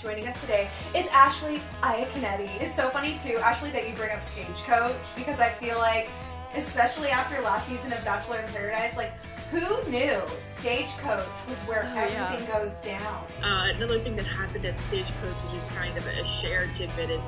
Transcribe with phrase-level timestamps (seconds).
[0.00, 2.48] Joining us today is Ashley Iaconetti.
[2.60, 6.08] It's so funny too, Ashley, that you bring up Stagecoach because I feel like,
[6.56, 9.12] especially after last season of Bachelor in Paradise, like
[9.52, 10.20] who knew
[10.58, 12.26] Stagecoach was where Oh, yeah.
[12.32, 13.24] everything goes down?
[13.42, 17.22] Uh, another thing that happened at Stagecoach, which is kind of a shared tidbit, is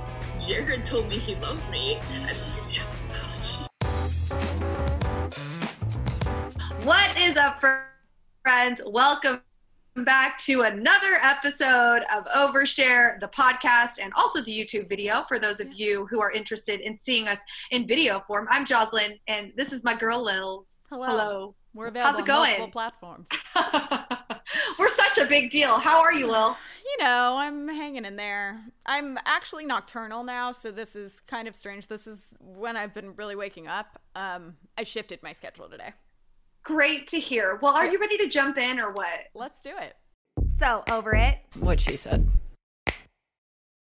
[0.44, 2.00] Jared told me he loved me.
[2.12, 2.36] And
[6.84, 7.62] What is up,
[8.42, 8.82] friends?
[8.86, 9.42] Welcome
[10.02, 15.60] back to another episode of Overshare, the podcast, and also the YouTube video for those
[15.60, 17.38] of you who are interested in seeing us
[17.70, 18.48] in video form.
[18.50, 20.78] I'm Jocelyn, and this is my girl Lils.
[20.90, 21.54] Hello.
[21.74, 22.58] We're available How's it on going?
[22.58, 23.28] multiple platforms.
[24.78, 25.78] We're such a big deal.
[25.78, 26.56] How are you, Lil?
[26.84, 28.60] You know, I'm hanging in there.
[28.86, 31.86] I'm actually nocturnal now, so this is kind of strange.
[31.86, 34.00] This is when I've been really waking up.
[34.16, 35.92] Um, I shifted my schedule today.
[36.64, 37.58] Great to hear.
[37.60, 39.26] Well, are you ready to jump in or what?
[39.34, 39.94] Let's do it.
[40.58, 41.38] So, over it.
[41.60, 42.26] What she said.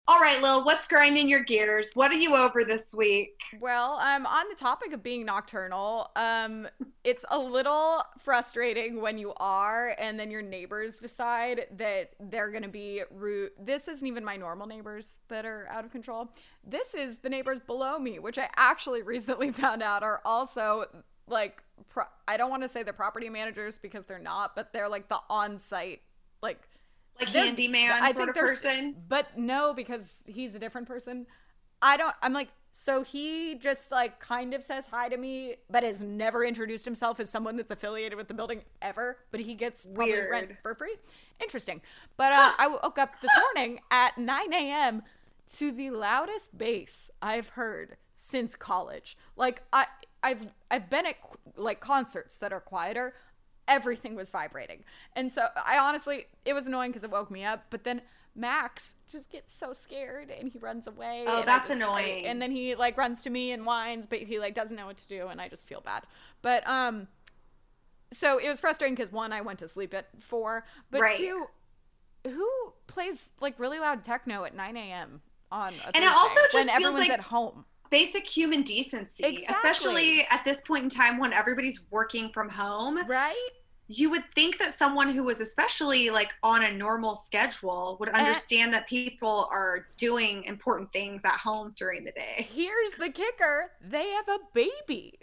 [0.08, 1.92] All right, Lil, what's grinding your gears?
[1.94, 3.40] What are you over this week?
[3.60, 6.66] Well, um, on the topic of being nocturnal, um,
[7.04, 12.68] it's a little frustrating when you are, and then your neighbors decide that they're gonna
[12.68, 13.50] be rude.
[13.60, 16.30] This isn't even my normal neighbors that are out of control.
[16.64, 20.86] This is the neighbors below me, which I actually recently found out are also
[21.28, 24.88] like pro- I don't want to say they're property managers because they're not, but they're
[24.88, 26.02] like the on-site
[26.42, 26.68] like
[27.20, 28.96] Like handyman I sort of person?
[29.08, 31.26] But no, because he's a different person.
[31.80, 32.14] I don't.
[32.22, 36.44] I'm like, so he just like kind of says hi to me, but has never
[36.44, 39.18] introduced himself as someone that's affiliated with the building ever.
[39.30, 40.96] But he gets probably rent for free.
[41.40, 41.82] Interesting.
[42.16, 45.02] But uh, I woke up this morning at 9 a.m.
[45.56, 49.16] to the loudest bass I've heard since college.
[49.36, 49.86] Like I,
[50.22, 51.16] I've I've been at
[51.56, 53.14] like concerts that are quieter
[53.68, 54.82] everything was vibrating.
[55.14, 57.64] And so I honestly, it was annoying because it woke me up.
[57.70, 58.02] But then
[58.34, 61.24] Max just gets so scared and he runs away.
[61.28, 62.26] Oh, that's just- I- annoying.
[62.26, 64.96] and then he like runs to me and whines, but he like doesn't know what
[64.98, 66.02] to do, and I just feel bad.
[66.42, 67.06] But um,
[68.10, 71.16] so it was frustrating because one, I went to sleep at four, but Right.
[71.16, 71.46] two,
[72.26, 72.48] who
[72.88, 75.22] plays like really loud techno at 9 a.m.
[75.52, 77.64] on a And it also just when feels everyone's like- at home?
[77.92, 79.54] Basic human decency, Exactly.
[79.54, 82.98] especially at this point in time when everybody's working from home.
[83.06, 83.48] Right?
[83.86, 88.72] You would think that someone who was especially like on a normal schedule would understand
[88.72, 92.48] that people are doing important things at home during the day.
[92.54, 95.18] Here's the kicker: they have a baby.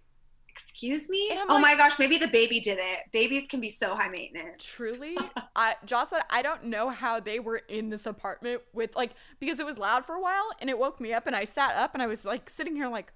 [0.61, 1.29] Excuse me?
[1.31, 2.99] Oh like- my gosh, maybe the baby did it.
[3.11, 4.63] Babies can be so high maintenance.
[4.63, 5.17] Truly,
[5.55, 9.65] I, Jocelyn, I don't know how they were in this apartment with like because it
[9.65, 12.03] was loud for a while and it woke me up and I sat up and
[12.03, 13.11] I was like sitting here like,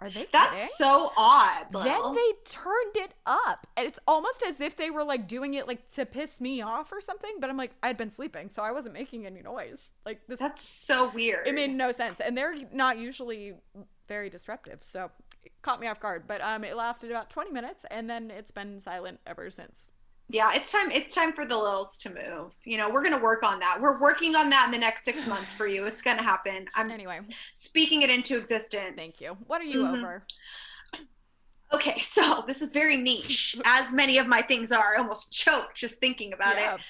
[0.00, 0.30] are they kidding?
[0.32, 1.66] That's so odd.
[1.72, 1.84] Lil.
[1.84, 5.68] then they turned it up and it's almost as if they were like doing it
[5.68, 7.36] like to piss me off or something.
[7.40, 9.90] But I'm like, I'd been sleeping, so I wasn't making any noise.
[10.04, 11.46] Like this, That's so weird.
[11.46, 13.54] it made no sense, and they're not usually
[14.08, 15.10] very disruptive, so
[15.62, 16.24] caught me off guard.
[16.26, 19.86] But um, it lasted about 20 minutes, and then it's been silent ever since.
[20.28, 20.90] Yeah, it's time.
[20.90, 22.56] It's time for the Lils to move.
[22.64, 23.78] You know, we're gonna work on that.
[23.80, 25.84] We're working on that in the next six months for you.
[25.86, 26.64] It's gonna happen.
[26.74, 27.18] I'm Anyway.
[27.52, 28.94] speaking it into existence.
[28.96, 29.36] Thank you.
[29.46, 29.98] What are you Mhm.
[29.98, 30.22] over?
[31.72, 34.94] Okay, so this is very niche, as many of my things are.
[34.94, 36.80] I almost choked just thinking about Yeah, it.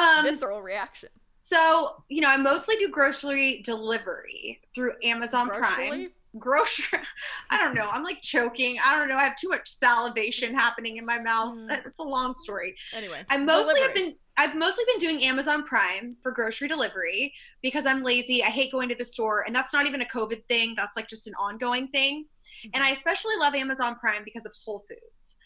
[0.00, 1.08] Um, visceral reaction.
[1.42, 6.10] so you know, I mostly do grocery delivery through Amazon Prime.
[6.36, 6.98] Grocery?
[7.50, 7.88] I don't know.
[7.90, 8.76] I'm like choking.
[8.84, 9.16] I don't know.
[9.16, 11.54] I have too much salivation happening in my mouth.
[11.54, 11.86] Mm.
[11.86, 12.74] It's a long story.
[12.94, 17.86] Anyway, I mostly have been I've mostly been doing Amazon Prime for grocery delivery because
[17.86, 18.42] I'm lazy.
[18.42, 20.74] I hate going to the store, and that's not even a COVID thing.
[20.76, 22.26] That's like just an ongoing thing.
[22.72, 25.36] And I especially love Amazon Prime because of Whole Foods.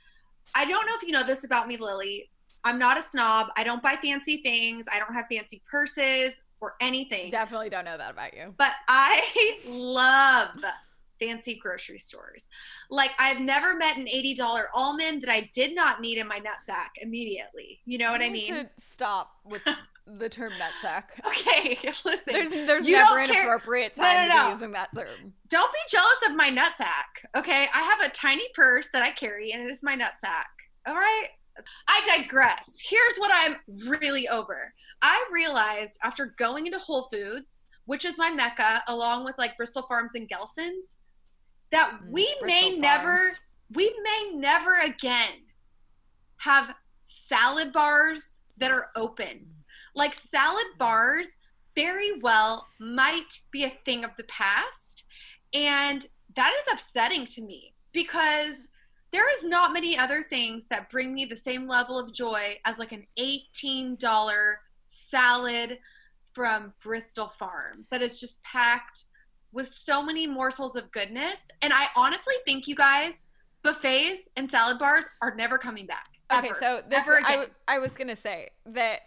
[0.55, 2.31] I don't know if you know this about me, Lily.
[2.65, 3.49] I'm not a snob.
[3.57, 4.85] I don't buy fancy things.
[4.93, 7.31] I don't have fancy purses or anything.
[7.31, 8.55] Definitely don't know that about you.
[8.57, 10.51] But I love
[11.21, 12.49] fancy grocery stores.
[12.89, 14.39] Like I've never met an $80
[14.75, 17.81] almond that I did not need in my nutsack immediately.
[17.85, 18.55] You know what You I mean?
[18.55, 19.63] to stop with
[20.07, 21.05] the term nutsack.
[21.27, 22.33] Okay, listen.
[22.33, 24.47] There's there's never an care- appropriate No, time no, to no.
[24.47, 25.33] be using that term.
[25.49, 27.29] Don't be jealous of my nutsack.
[27.37, 30.45] Okay, I have a tiny purse that I carry, and it is my nutsack.
[30.87, 31.27] All right.
[31.89, 32.81] I digress.
[32.83, 33.57] Here's what I'm
[33.89, 34.73] really over.
[35.03, 39.83] I realized after going into Whole Foods, which is my mecca, along with like Bristol
[39.83, 40.97] Farms and Gelson's,
[41.71, 43.41] that Mm, we may Bristol never, Farms.
[43.75, 45.43] we may never again
[46.39, 49.47] have salad bars that are open.
[49.95, 51.33] Like salad bars
[51.75, 55.05] very well might be a thing of the past.
[55.55, 58.69] And that is upsetting to me because
[59.13, 62.79] there is not many other things that bring me the same level of joy as
[62.79, 64.55] like an $18
[64.87, 65.79] salad
[66.33, 69.05] from Bristol Farms that is just packed
[69.53, 71.47] with so many morsels of goodness.
[71.61, 73.27] And I honestly think you guys,
[73.63, 76.09] buffets and salad bars are never coming back.
[76.33, 79.01] Okay, ever, so this ever I, I was gonna say that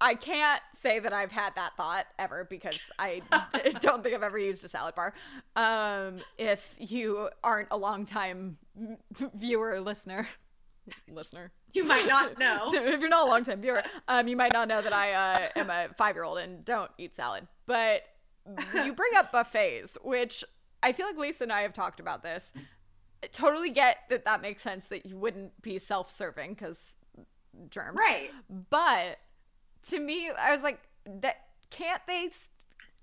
[0.00, 3.22] I can't say that I've had that thought ever because I
[3.80, 5.14] don't think I've ever used a salad bar.
[5.54, 8.58] Um, if you aren't a long time
[9.34, 10.28] viewer or listener,
[11.10, 12.70] listener, you might not know.
[12.72, 15.48] if you're not a long time viewer, um, you might not know that I uh,
[15.56, 17.46] am a five year old and don't eat salad.
[17.66, 18.02] But
[18.74, 20.44] you bring up buffets, which
[20.82, 22.52] I feel like Lisa and I have talked about this.
[23.22, 26.96] I totally get that that makes sense that you wouldn't be self serving because
[27.70, 27.98] germs.
[27.98, 28.30] Right.
[28.70, 29.18] But
[29.88, 31.36] to me, I was like, that
[31.70, 32.30] can't they?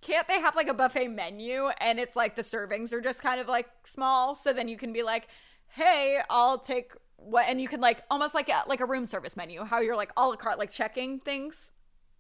[0.02, 3.40] Can't they have like a buffet menu and it's like the servings are just kind
[3.40, 5.28] of like small, so then you can be like,
[5.68, 9.38] "Hey, I'll take what," and you can like almost like a like a room service
[9.38, 11.72] menu, how you're like a la carte, like checking things,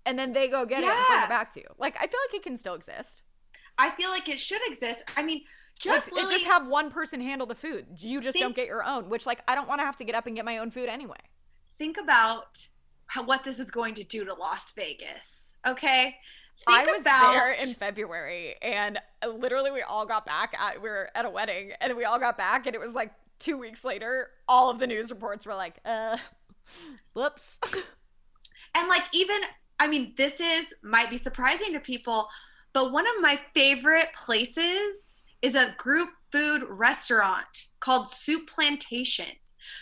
[0.06, 1.68] and then they go get it and bring it back to you.
[1.78, 3.24] Like I feel like it can still exist.
[3.78, 5.04] I feel like it should exist.
[5.18, 5.42] I mean,
[5.78, 7.88] just Like, Lily, just have one person handle the food.
[7.98, 10.06] You just Think- don't get your own, which like I don't want to have to
[10.06, 11.18] get up and get my own food anyway.
[11.78, 12.68] think about
[13.08, 15.54] how, what this is going to do to Las Vegas.
[15.68, 16.18] Okay.
[16.68, 20.56] I was about there in February, and literally we all got back.
[20.58, 23.12] At, we were at a wedding, and we all got back, and it was like
[23.40, 24.30] two weeks later.
[24.48, 26.18] All of the news reports were like, "Uh,
[27.14, 27.60] whoops."
[28.76, 29.42] and like even
[29.80, 32.30] I mean, this is might be surprising to people,
[32.72, 39.26] but one of my favorite places is a group food restaurant called Soup Plantation.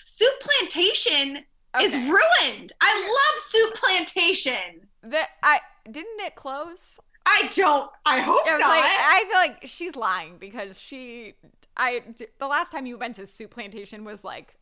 [0.06, 1.46] Soup Plantation
[1.82, 2.74] is ruined.
[2.82, 4.88] I love Soup Plantation.
[5.04, 7.00] That I didn't it close?
[7.26, 7.90] I don't.
[8.06, 8.70] I hope I was not.
[8.70, 11.36] like, I feel like she's lying because she,
[11.78, 12.04] I,
[12.40, 14.56] the last time you went to Soup Plantation was like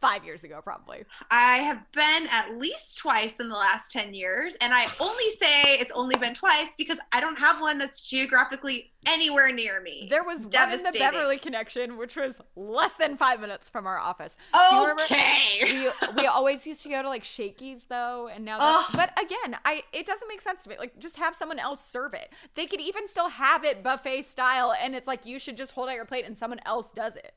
[0.00, 1.04] five years ago, probably.
[1.30, 5.74] I have been at least twice in the last 10 years, and I only say
[5.78, 10.06] it's only been twice because I don't have one that's geographically anywhere near me.
[10.10, 13.98] There was one in the Beverly Connection, which was less than five minutes from our
[13.98, 14.36] office.
[14.52, 15.60] Do you remember- Okay.
[15.62, 15.88] we,
[16.22, 18.58] we always used to go to like Shakey's though, and now.
[18.94, 20.76] But again, I it doesn't make sense to me.
[20.78, 22.32] Like, just have someone else serve it.
[22.54, 25.88] They could even still have it buffet style, and it's like you should just hold
[25.88, 27.34] out your plate and someone else does it.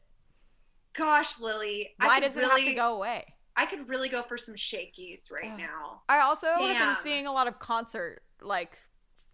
[0.94, 1.92] Gosh, Lily.
[2.00, 3.26] I Why could does it really, have to go away?
[3.56, 5.60] I could really go for some Shakey's right Ugh.
[5.60, 6.02] now.
[6.10, 8.78] I also have been seeing a lot of concert like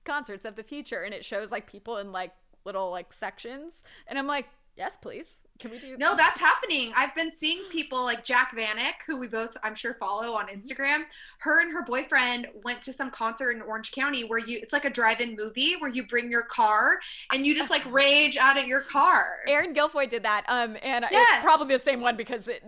[0.06, 2.31] concerts of the future, and it shows like people in like
[2.65, 5.39] little like sections, and I'm like, yes, please.
[5.60, 5.98] Can we do?
[5.98, 6.91] No, that's happening.
[6.96, 11.05] I've been seeing people like Jac Vanek, who we both, I'm sure, follow on Instagram.
[11.39, 14.86] Her and her boyfriend went to some concert in Orange County where you, it's like
[14.86, 17.00] a drive-in movie where you bring your car
[17.34, 19.38] and you just like rage out of your car.
[19.48, 20.46] Aaron Gilfoy did that.
[20.48, 21.38] Um, and Yes.
[21.38, 22.63] it's probably the same one because it,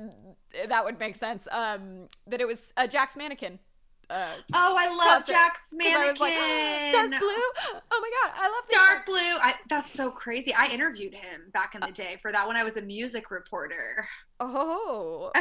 [0.68, 1.48] that would make sense.
[1.52, 3.60] Um, that it was uh, Jack's mannequin.
[4.10, 6.02] Uh, Oh, I love Jack's mannequin.
[6.02, 6.32] I was like,
[7.12, 7.82] dark blue.
[7.92, 8.78] Oh my god, I love this.
[8.78, 9.16] Dark blue.
[9.16, 10.54] I, that's so crazy.
[10.54, 14.08] I interviewed him back in the day for that when I was a music reporter.
[14.40, 15.32] Oh,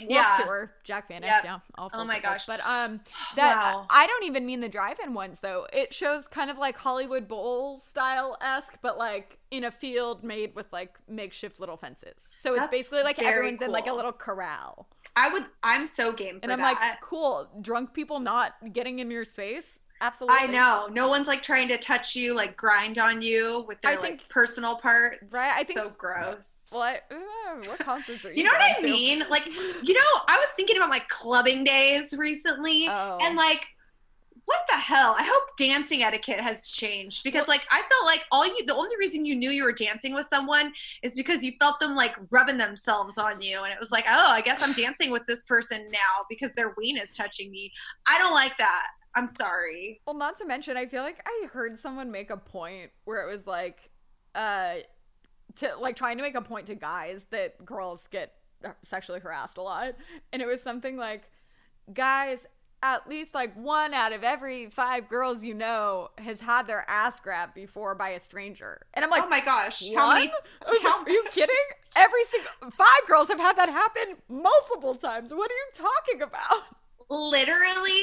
[0.00, 0.38] yeah.
[0.44, 1.22] Tour, Jac Vanek.
[1.26, 1.44] Yep.
[1.44, 1.58] Yeah.
[1.76, 2.46] All Oh my gosh.
[2.46, 3.00] But um,
[3.36, 3.86] that Wow.
[3.90, 5.66] I don't even mean the drive-in ones though.
[5.72, 10.54] It shows kind of like Hollywood Bowl style esque, but like in a field made
[10.54, 12.12] with like makeshift little fences.
[12.18, 14.86] So it's That's basically like very everyone's in like a little corral.
[15.16, 15.46] I would.
[15.64, 16.78] I'm so game for And I'm that.
[16.80, 19.80] like, cool, drunk people not getting in your space?
[20.00, 20.36] Absolutely.
[20.40, 20.88] I know.
[20.92, 24.02] No one's like trying to touch you, like grind on you with their I like
[24.02, 25.32] think- personal parts.
[25.32, 26.66] Right, I think- so gross.
[26.70, 27.00] What?
[27.66, 28.36] what concerts are you?
[28.38, 28.90] You know what I going to?
[28.92, 29.22] mean?
[29.30, 33.18] Like, you know, I was thinking about my clubbing days recently, Oh.
[33.22, 33.66] and like,
[34.44, 35.14] what the hell?
[35.18, 38.96] I hope dancing etiquette has changed because, like, I felt like all you, the only
[38.98, 42.56] reason you knew you were dancing with someone is because you felt them like rubbing
[42.56, 45.90] themselves on you, and it was like, oh, I guess I'm dancing with this person
[45.92, 47.70] now because their ween is touching me.
[48.08, 48.86] I don't like that.
[49.18, 50.00] I'm sorry.
[50.06, 53.30] Well, not to mention, I feel like I heard someone make a point where it
[53.30, 53.90] was like,
[54.34, 54.74] uh,
[55.56, 58.34] to like trying to make a point to guys that girls get
[58.82, 59.94] sexually harassed a lot,
[60.32, 61.30] and it was something like,
[61.92, 62.46] guys,
[62.82, 67.18] at least like one out of every five girls you know has had their ass
[67.18, 68.82] grabbed before by a stranger.
[68.94, 69.96] And I'm like, oh my gosh, one?
[69.96, 70.32] how many?
[70.64, 71.56] How- like, are you kidding?
[71.96, 75.34] Every single five girls have had that happen multiple times.
[75.34, 76.62] What are you talking about?
[77.10, 78.02] Literally,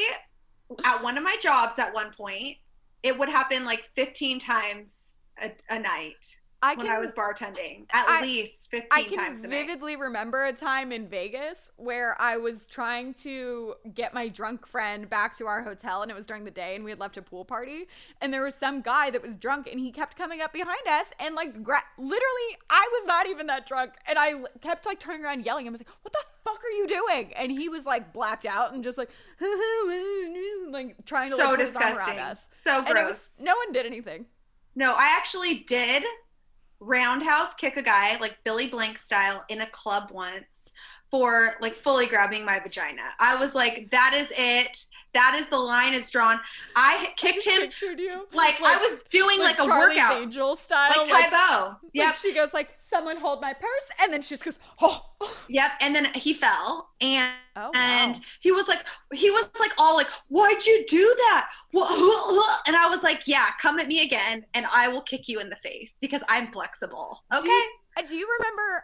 [0.83, 2.57] at one of my jobs at one point,
[3.03, 7.81] it would happen like 15 times a, a night I when can I was bartending.
[7.93, 9.67] At I- least 15 I can times a night.
[9.67, 15.07] vividly remember a time in Vegas where I was trying to get my drunk friend
[15.07, 17.21] back to our hotel, and it was during the day, and we had left a
[17.21, 17.85] pool party,
[18.19, 21.11] and there was some guy that was drunk, and he kept coming up behind us,
[21.19, 25.23] and like gra- literally, I was not even that drunk, and I kept like turning
[25.23, 25.67] around yelling.
[25.67, 28.73] I was like, "What the fuck are you doing?" And he was like blacked out
[28.73, 29.09] and just like
[30.69, 32.17] like trying to so like, put his arm disgusting.
[32.17, 32.47] around us.
[32.51, 33.09] So gross.
[33.09, 34.25] was, no one did anything.
[34.75, 36.03] No, I actually did
[36.79, 40.71] roundhouse kick a guy like Billy Blank style in a club once
[41.11, 43.03] for like fully grabbing my vagina.
[43.19, 44.85] I was like, that is it.
[45.13, 46.37] That is the line is drawn.
[46.75, 51.07] I kicked him you like, I was doing like, a Charlie's workout, Angel style, like
[51.07, 51.67] Tae Bo.
[51.69, 55.05] Like Yep, she goes like, "Someone hold my purse," and then she just goes, "Oh,
[55.47, 55.71] yep.
[55.79, 58.21] And then he fell, and oh, and wow.
[58.41, 61.49] he was like, he was like all like, why'd you do that?
[62.67, 65.49] And I was like, yeah, come at me again, and I will kick you in
[65.49, 67.23] the face because I'm flexible.
[67.31, 67.47] Do Okay.
[67.47, 68.83] you- Uh, Do you remember?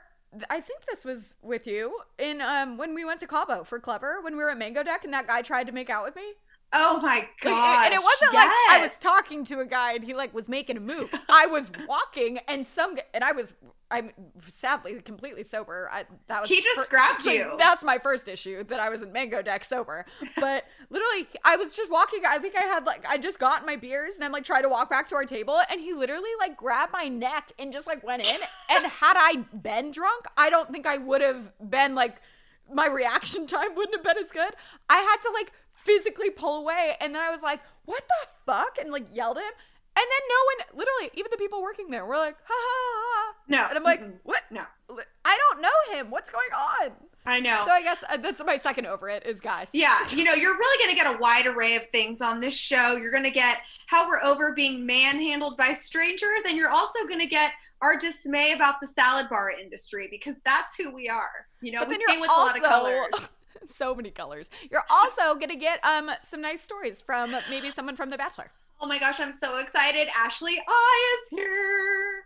[0.50, 4.24] I think this was with you in um when we went to Cabo for Clevver
[4.24, 6.34] when we were at Mango Deck and that guy tried to make out with me.
[6.74, 7.86] Oh my god!
[7.86, 10.78] and it wasn't like I was talking to a guy and he like was making
[10.78, 11.14] a move.
[11.30, 13.54] I was walking and some and I was
[13.90, 14.12] I'm
[14.48, 15.90] sadly completely sober.
[15.92, 17.56] I that was He just fir- grabbed like, you.
[17.58, 20.06] That's my first issue that I was in Mango Deck sober.
[20.40, 22.22] But literally, I was just walking.
[22.26, 24.70] I think I had like I just got my beers and I'm like trying to
[24.70, 28.02] walk back to our table and he literally like grabbed my neck and just like
[28.06, 28.40] went in.
[28.70, 32.16] and had I been drunk, I don't think I would have been like
[32.74, 34.54] my reaction time wouldn't have been as good.
[34.90, 35.52] I had to like
[35.84, 39.44] physically pull away and then I was like, "What the fuck?" and like yelled at
[39.44, 39.54] him.
[39.94, 43.36] And then no one, literally, even the people working there were like, "Ha ha ha!"
[43.48, 43.66] No.
[43.68, 44.14] And I'm like, Mm-mm.
[44.24, 44.44] "What?
[44.50, 44.64] No.
[45.26, 46.10] I don't know him.
[46.10, 46.92] What's going on?"
[47.26, 47.64] I know.
[47.66, 49.70] So I guess uh, that's my second over it is guys.
[49.74, 52.58] yeah, you know, you're really going to get a wide array of things on this
[52.58, 52.98] show.
[53.00, 57.20] You're going to get how we're over being manhandled by strangers, and you're also going
[57.20, 61.48] to get our dismay about the salad bar industry because that's who we are.
[61.62, 63.36] You know, we paint with a lot of colors.
[63.68, 64.50] so many colors.
[64.70, 68.52] You're also gonna get um some nice stories from maybe someone from The Bachelor.
[68.84, 70.08] Oh my gosh, I'm so excited.
[70.18, 72.26] Ashley I is here.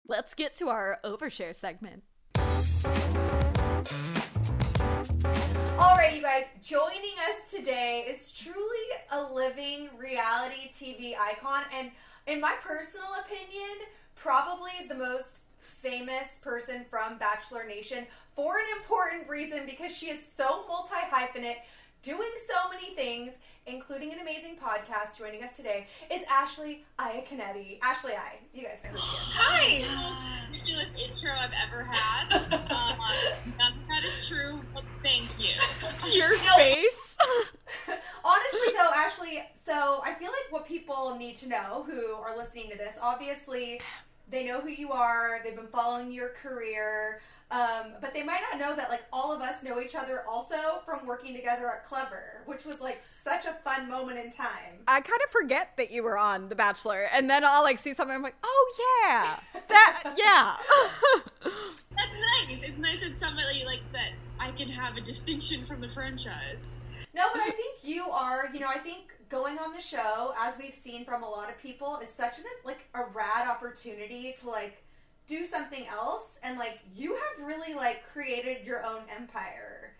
[0.11, 2.03] Let's get to our overshare segment.
[5.79, 8.57] All right, you guys, joining us today is truly
[9.13, 11.91] a living reality TV icon, and
[12.27, 15.39] in my personal opinion, probably the most
[15.81, 21.61] famous person from Bachelor Nation for an important reason because she is so multi hyphenate,
[22.03, 23.31] doing so many things,
[23.67, 25.17] including an amazing podcast.
[25.17, 27.79] Joining us today is Ashley Iaconetti.
[27.81, 29.21] Ashley I, you guys know who she is.
[29.35, 30.47] Hi.
[30.53, 32.33] Stupidest intro I've ever had.
[32.71, 32.99] Um,
[33.57, 35.53] none that is true, but thank you.
[36.13, 37.17] Your face.
[38.23, 42.35] Honestly, though, Ashley, so So I feel like what people need to know who are
[42.35, 43.79] listening to this, obviously,
[44.29, 45.39] they know who you are.
[45.43, 47.21] They've been following your career.
[47.51, 50.81] Um, but they might not know that like all of us know each other also
[50.85, 54.79] from working together at Clevver, which was like such a fun moment in time.
[54.87, 57.93] I kind of forget that you were on The Bachelor, and then I'll like see
[57.93, 58.15] something.
[58.15, 60.55] I'm like, oh yeah, that yeah.
[61.97, 62.59] That's nice.
[62.63, 66.63] It's nice that somebody like that I can have a distinction from the franchise.
[67.13, 68.49] No, but I think you are.
[68.53, 71.57] You know, I think going on the show, as we've seen from a lot of
[71.61, 74.81] people, is such an like a rad opportunity to like
[75.27, 79.93] do something else and like you have really like created your own empire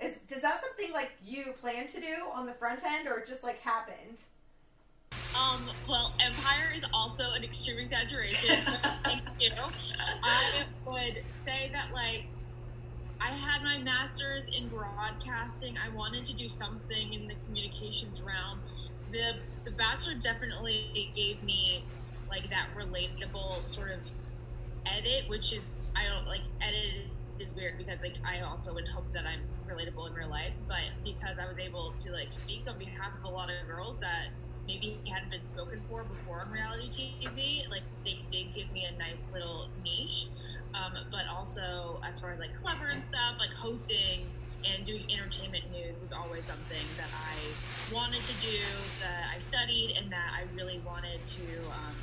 [0.00, 3.42] is does that something like you plan to do on the front end or just
[3.42, 4.18] like happened
[5.34, 8.56] um well empire is also an extreme exaggeration
[9.04, 9.50] thank you
[10.22, 12.24] i would say that like
[13.20, 15.74] I had my master's in broadcasting.
[15.84, 18.60] I wanted to do something in the communications realm.
[19.10, 21.84] The the bachelor definitely gave me
[22.30, 24.00] like that relatable sort of
[24.96, 25.64] edit, which is
[25.96, 27.06] I don't like edit
[27.40, 30.90] is weird because like I also would hope that I'm relatable in real life, but
[31.04, 34.28] because I was able to like speak on behalf of a lot of girls that
[34.66, 38.98] maybe hadn't been spoken for before on reality TV, like they did give me a
[38.98, 40.26] nice little niche.
[40.74, 44.26] Um, but also as far as like Clevver and stuff, like hosting
[44.64, 48.58] and doing entertainment news was always something that I wanted to do,
[49.00, 51.66] that I studied, and that I really wanted to.
[51.68, 51.94] Um,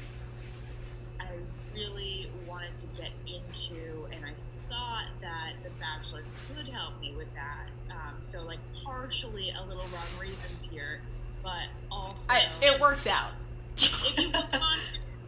[1.20, 1.28] I
[1.76, 4.34] really wanted to get into, and I
[4.70, 7.68] thought that The Bachelor could help me with that.
[7.92, 11.02] Um, so, like, partially a little wrong reasons here,
[11.44, 12.32] but also.
[12.32, 13.32] I, it worked out.
[13.78, 14.78] If you look on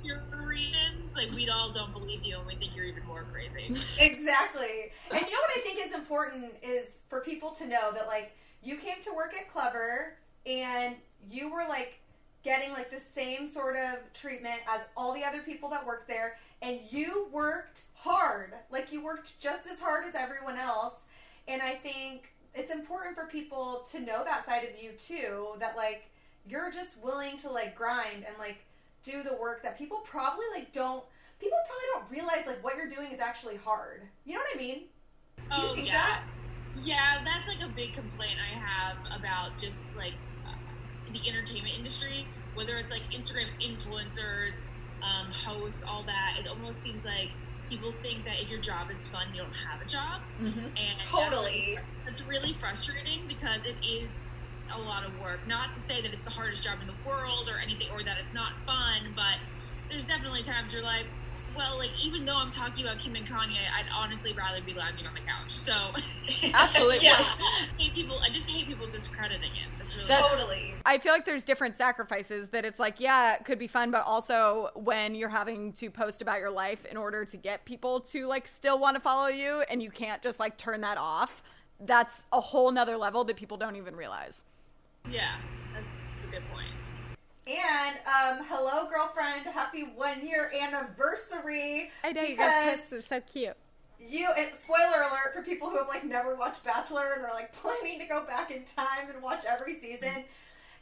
[0.04, 3.75] your reasons, like, we all don't believe you and we think you're even more crazy.
[4.00, 4.92] Exactly.
[5.12, 8.36] And you know what I think is important is for people to know that, like,
[8.63, 10.13] you came to work at Clevver
[10.46, 10.96] and
[11.30, 12.00] you were, like,
[12.48, 16.38] getting like the same sort of treatment as all the other people that worked there
[16.62, 18.54] and you worked hard.
[18.72, 20.93] Like you worked just as hard as everyone else
[21.48, 25.76] and i think it's important for people to know that side of you too that
[25.76, 26.10] like
[26.48, 28.58] you're just willing to like grind and like
[29.04, 31.04] do the work that people probably like don't
[31.39, 34.02] people probably don't realize like what you're doing is actually hard.
[34.26, 34.84] You know what i mean?
[35.52, 35.93] Do you oh, think yeah.
[35.93, 36.24] that?
[36.84, 40.13] Yeah, that's like a big complaint I have about just like
[40.48, 40.54] uh,
[41.12, 44.58] the entertainment industry, whether it's like Instagram influencers,
[45.06, 46.41] um, hosts, all that.
[46.41, 47.30] It almost seems like
[47.70, 50.74] people think that if your job is fun, you don't have a job, Mhm.
[50.76, 51.78] and Totally.
[51.78, 54.17] that's, that's really frustrating because it is
[54.76, 55.46] a lot of work.
[55.46, 58.17] Not to say that it's the hardest job in the world or anything, or that
[58.17, 59.38] it's not fun, but
[59.89, 61.08] there's definitely times you're like.
[61.58, 65.08] Well, like even though I'm talking about Kim and Kanye, I'd honestly rather be lounging
[65.08, 65.52] on the couch.
[65.58, 65.74] So
[66.54, 67.00] Absolutely.
[67.02, 68.20] yeah I hate people.
[68.20, 69.67] I just hate people discrediting it.
[69.80, 73.43] That's really That's- totally I feel like there's different sacrifices that it's like, yeah, it
[73.43, 77.26] could be fun, but also when you're having to post about your life in order
[77.26, 80.58] to get people to like still want to follow you and you can't just like
[80.58, 81.43] turn that off,
[81.82, 84.46] that's a whole nother level that people don't even realize.
[85.12, 85.36] yeah.
[85.74, 86.67] That's a good point.
[87.47, 89.45] And um, hello, girlfriend.
[89.45, 91.91] Happy one year anniversary.
[92.03, 93.55] I know you guys it's so cute.
[94.01, 97.53] You, and spoiler alert for people who have like never watched Bachelor and are like
[97.53, 100.25] planning to go back in time and watch every season.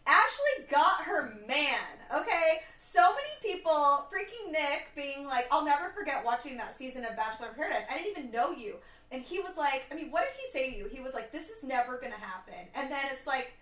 [0.07, 1.77] Ashley got her man.
[2.15, 7.15] Okay, so many people, freaking Nick, being like, "I'll never forget watching that season of
[7.15, 7.83] Bachelor in Paradise.
[7.91, 8.77] I didn't even know you."
[9.11, 11.31] And he was like, "I mean, what did he say to you?" He was like,
[11.31, 13.53] "This is never gonna happen." And then it's like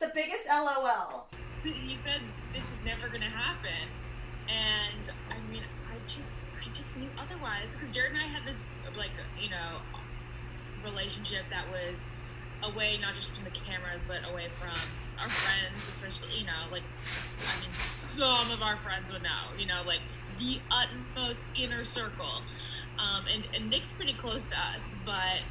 [0.00, 1.26] the biggest LOL.
[1.62, 2.20] He said
[2.52, 3.88] this is never gonna happen,
[4.48, 8.58] and I mean, I just, I just knew otherwise because Jared and I had this
[8.96, 9.78] like, you know,
[10.84, 12.10] relationship that was
[12.62, 14.78] away not just from the cameras but away from
[15.20, 16.82] our friends, especially, you know, like,
[17.40, 20.00] I mean, some of our friends would know, you know, like
[20.38, 22.42] the utmost inner circle.
[22.98, 25.42] Um, and, and Nick's pretty close to us, but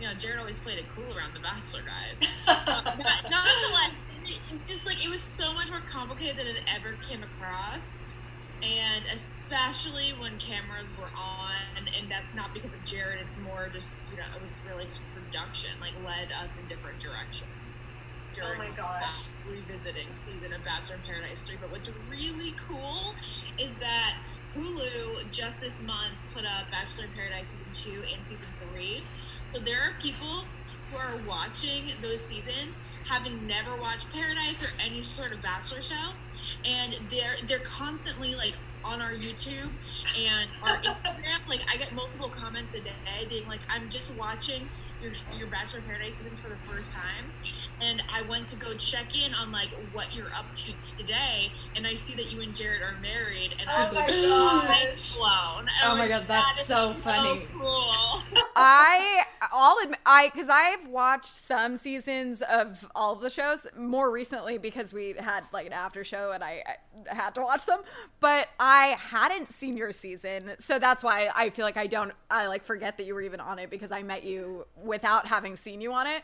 [0.00, 2.16] you know, Jared always played it cool around the Bachelor guys.
[2.48, 3.92] Uh, not, not to like,
[4.24, 8.00] it just like it was so much more complicated than it ever came across,
[8.62, 13.20] and especially when cameras were on, and that's not because of Jared.
[13.20, 16.98] It's more just you know, it was really just production, like led us in different
[16.98, 17.84] directions.
[18.32, 19.28] during Oh my gosh.
[19.44, 21.56] revisiting season of Bachelor in Paradise 3.
[21.60, 23.14] But what's really cool
[23.58, 24.16] is that
[24.56, 29.04] Hulu just this month put up Bachelor in Paradise season 2 and season 3.
[29.52, 30.44] So there are people
[30.88, 32.76] who are watching those seasons
[33.08, 35.94] having never watched Paradise or any sort of Bachelor show,
[36.64, 39.72] and they're they're constantly like on our YouTube
[40.18, 41.38] and our Instagram.
[41.48, 44.68] like I get multiple comments a day being like, "I'm just watching
[45.00, 47.32] your your Bachelor Paradise seasons for the first time,
[47.80, 51.86] and I went to go check in on like what you're up to today, and
[51.86, 55.14] I see that you and Jared are married, and Oh I was my like, gosh.
[55.16, 55.60] blown.
[55.60, 58.22] And Oh I'm my like, God, that's "That is so funny." cool.
[58.56, 59.24] I
[59.82, 64.92] admit I because I've watched some seasons of all of the shows more recently because
[64.92, 66.62] we had like an after show and I,
[67.10, 67.80] I had to watch them,
[68.20, 72.46] but I hadn't seen your season, so that's why I feel like I don't I
[72.46, 75.80] like forget that you were even on it because I met you without having seen
[75.80, 76.22] you on it.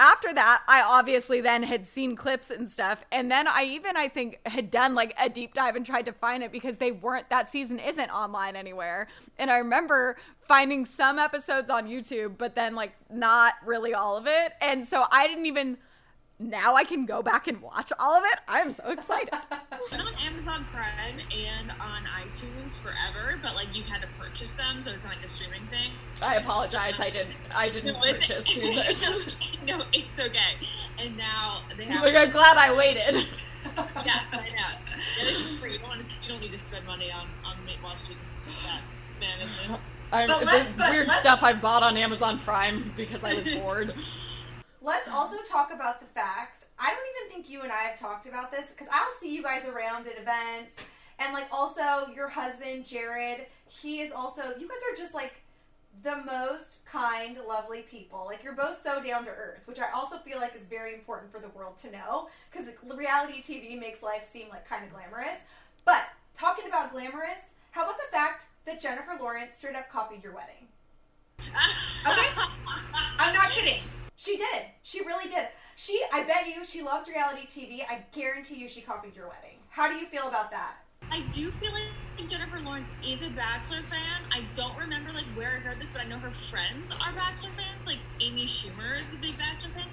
[0.00, 4.08] After that, I obviously then had seen clips and stuff, and then I even I
[4.08, 7.28] think had done like a deep dive and tried to find it because they weren't
[7.28, 9.08] that season isn't online anywhere.
[9.38, 10.16] And I remember
[10.48, 14.54] finding some episodes on YouTube, but then like not really all of it.
[14.62, 15.76] And so I didn't even
[16.40, 18.40] now I can go back and watch all of it.
[18.48, 19.30] I'm so excited.
[19.82, 24.82] It's on Amazon Prime and on iTunes forever, but like you've had to purchase them,
[24.82, 25.92] so it's not like a streaming thing.
[26.20, 27.00] I apologize.
[27.00, 27.34] I didn't.
[27.54, 29.26] I didn't No, it's- purchase these.
[29.66, 30.66] no, it's okay.
[30.98, 32.02] And now they have.
[32.04, 33.14] Like, I'm glad I waited.
[34.04, 34.76] yes, I know.
[35.24, 35.72] Yeah, free.
[35.72, 38.16] You don't, to, you don't need to spend money on on ma- watching
[38.66, 38.82] that
[39.18, 39.80] management.
[40.12, 43.46] I'm, But there's but weird let's- stuff I've bought on Amazon Prime because I was
[43.48, 43.94] bored.
[44.90, 48.26] Let's also talk about the fact I don't even think you and I have talked
[48.26, 50.82] about this because I'll see you guys around at events
[51.20, 53.46] and like also your husband Jared.
[53.68, 55.34] He is also you guys are just like
[56.02, 58.24] the most kind, lovely people.
[58.26, 61.30] Like you're both so down to earth, which I also feel like is very important
[61.30, 65.38] for the world to know because reality TV makes life seem like kind of glamorous.
[65.84, 66.02] But
[66.36, 67.38] talking about glamorous,
[67.70, 70.66] how about the fact that Jennifer Lawrence straight up copied your wedding?
[72.08, 72.42] Okay.
[73.18, 73.82] I'm not kidding.
[74.22, 74.64] She did.
[74.82, 75.48] She really did.
[75.76, 77.80] She, I bet you, she loves reality TV.
[77.88, 79.56] I guarantee you, she copied your wedding.
[79.70, 80.74] How do you feel about that?
[81.10, 84.20] I do feel like Jennifer Lawrence is a Bachelor fan.
[84.30, 87.48] I don't remember like where I heard this, but I know her friends are Bachelor
[87.56, 87.80] fans.
[87.86, 89.88] Like Amy Schumer is a big Bachelor fan.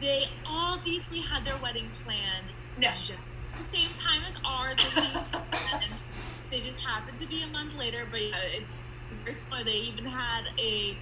[0.00, 2.46] They obviously had their wedding planned
[2.80, 2.88] No.
[2.90, 4.80] the same time as ours.
[6.50, 8.74] they just happened to be a month later, but yeah, it's
[9.22, 9.62] very similar.
[9.62, 10.96] They even had a.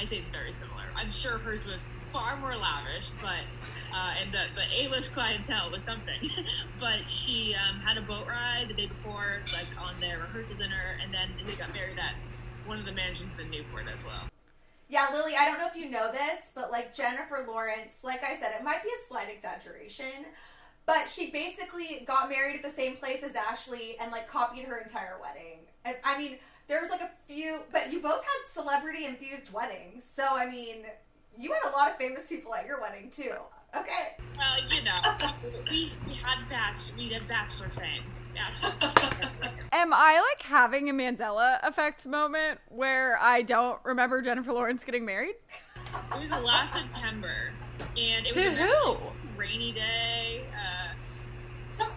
[0.00, 0.84] I say it's very similar.
[0.96, 3.44] I'm sure hers was far more lavish, but
[3.94, 6.30] uh, and the, the A-list clientele was something.
[6.80, 10.96] but she um, had a boat ride the day before, like on their rehearsal dinner,
[11.02, 12.14] and then they got married at
[12.66, 14.22] one of the mansions in Newport as well.
[14.88, 18.40] Yeah, Lily, I don't know if you know this, but like Jennifer Lawrence, like I
[18.40, 20.24] said, it might be a slight exaggeration,
[20.86, 24.78] but she basically got married at the same place as Ashley and like copied her
[24.78, 25.58] entire wedding.
[25.84, 26.38] I, I mean,
[26.70, 30.04] there was like a few, but you both had celebrity infused weddings.
[30.16, 30.84] So, I mean,
[31.36, 33.32] you had a lot of famous people at your wedding too.
[33.76, 34.16] Okay.
[34.38, 35.00] Well, you know,
[35.68, 38.04] we, we had batch, we had Bachelor fame.
[38.34, 39.50] Bachelor.
[39.72, 45.04] Am I like having a Mandela effect moment where I don't remember Jennifer Lawrence getting
[45.04, 45.34] married?
[46.14, 47.50] It was the last September,
[47.96, 48.96] and it To was a who?
[49.36, 50.44] rainy day.
[50.54, 50.99] Uh, Some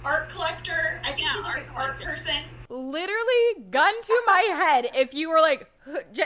[0.06, 1.02] art collector.
[1.04, 2.36] I think Yeah, he's like art an art person.
[2.70, 4.90] Literally, gun to my head.
[4.96, 5.70] If you were like,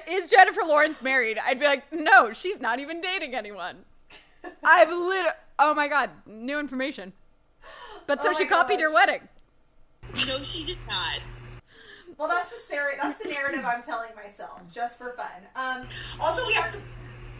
[0.08, 3.86] "Is Jennifer Lawrence married?" I'd be like, "No, she's not even dating anyone."
[4.64, 5.26] I've lit.
[5.60, 7.14] Oh my god, new information.
[8.06, 8.82] But so Oh she copied gosh.
[8.82, 9.22] your wedding.
[10.28, 11.20] no, she did not.
[12.18, 12.96] Well, that's the stereo.
[13.02, 15.28] That's the narrative I'm telling myself, just for fun.
[15.56, 15.86] Um,
[16.20, 16.80] Also, we have to.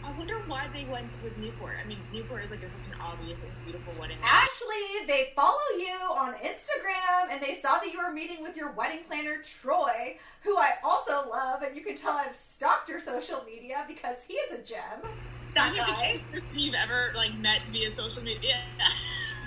[0.08, 1.76] I wonder why they went with Newport.
[1.84, 4.16] I mean, Newport is like such an obvious and beautiful wedding.
[4.22, 8.72] Ashley, they follow you on Instagram and they saw that you were meeting with your
[8.72, 11.62] wedding planner, Troy, who I also love.
[11.62, 15.12] And you can tell I've stalked your social media because he is a gem.
[15.54, 16.22] That guy.
[16.54, 18.60] you've ever like met via social media.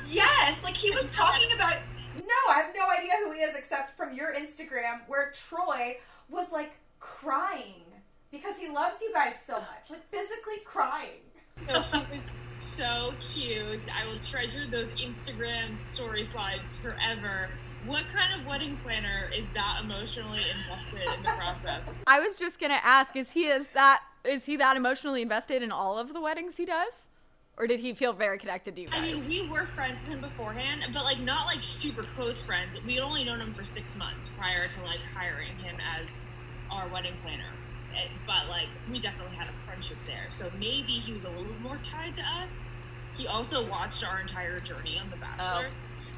[0.07, 1.75] Yes, like he was talking about.
[2.17, 6.47] No, I have no idea who he is except from your Instagram where Troy was
[6.51, 7.90] like crying
[8.31, 11.21] because he loves you guys so much, like physically crying.
[11.67, 13.83] So he was so cute.
[13.93, 17.49] I will treasure those Instagram story slides forever.
[17.85, 21.85] What kind of wedding planner is that emotionally invested in the process?
[22.07, 25.71] I was just gonna ask: Is he is that is he that emotionally invested in
[25.71, 27.09] all of the weddings he does,
[27.57, 28.97] or did he feel very connected to you guys?
[28.97, 32.75] I mean, we were friends with him beforehand, but like not like super close friends.
[32.85, 36.23] We had only known him for six months prior to like hiring him as
[36.71, 37.51] our wedding planner.
[37.95, 40.29] Eh, But like, we definitely had a friendship there.
[40.29, 42.63] So maybe he was a little more tied to us.
[43.13, 45.67] He also watched our entire journey on The Bachelor.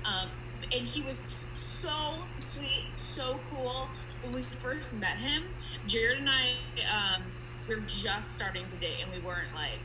[0.05, 0.29] Um,
[0.71, 3.89] and he was so sweet, so cool.
[4.21, 5.43] When we first met him,
[5.85, 6.55] Jared and I,
[6.91, 7.33] um,
[7.67, 9.79] we were just starting to date, and we weren't like,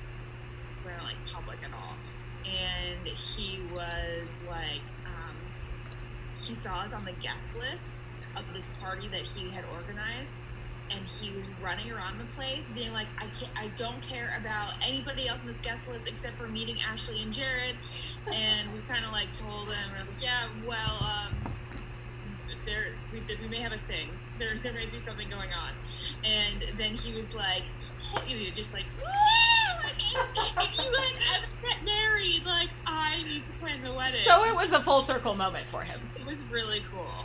[0.85, 1.97] we weren't like public at all.
[2.45, 5.37] And he was like, um,
[6.47, 8.05] he saw us on the guest list
[8.37, 10.35] of this party that he had organized,
[10.91, 14.73] and he was running around the place being like i can't i don't care about
[14.83, 17.77] anybody else on this guest list except for meeting ashley and jared.
[18.29, 21.53] And we kind of like told him we're like yeah well um
[22.67, 24.11] there we, we may have a thing.
[24.39, 25.73] There, there may be something going on.
[26.25, 27.63] And then he was like
[28.27, 28.85] you just like,
[29.83, 34.21] like if, if you had ever get married like i need to plan the wedding.
[34.25, 36.01] So it was a full circle moment for him.
[36.19, 37.25] it was really cool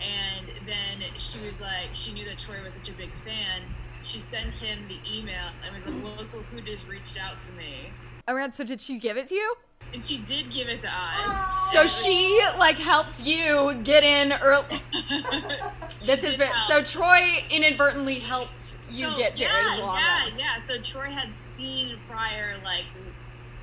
[0.00, 3.62] and then she was like, she knew that Troy was such a big fan.
[4.02, 7.52] She sent him the email and was like, well, "Look who just reached out to
[7.52, 7.90] me."
[8.26, 9.54] Oh so did she give it to you?
[9.94, 11.72] And she did give it to us.
[11.72, 14.82] So she like helped you get in early.
[16.04, 16.58] This is did help.
[16.68, 19.98] so Troy inadvertently helped you So, get Jared yeah, along.
[19.98, 20.64] Yeah, yeah.
[20.64, 22.84] So Troy had seen prior, like,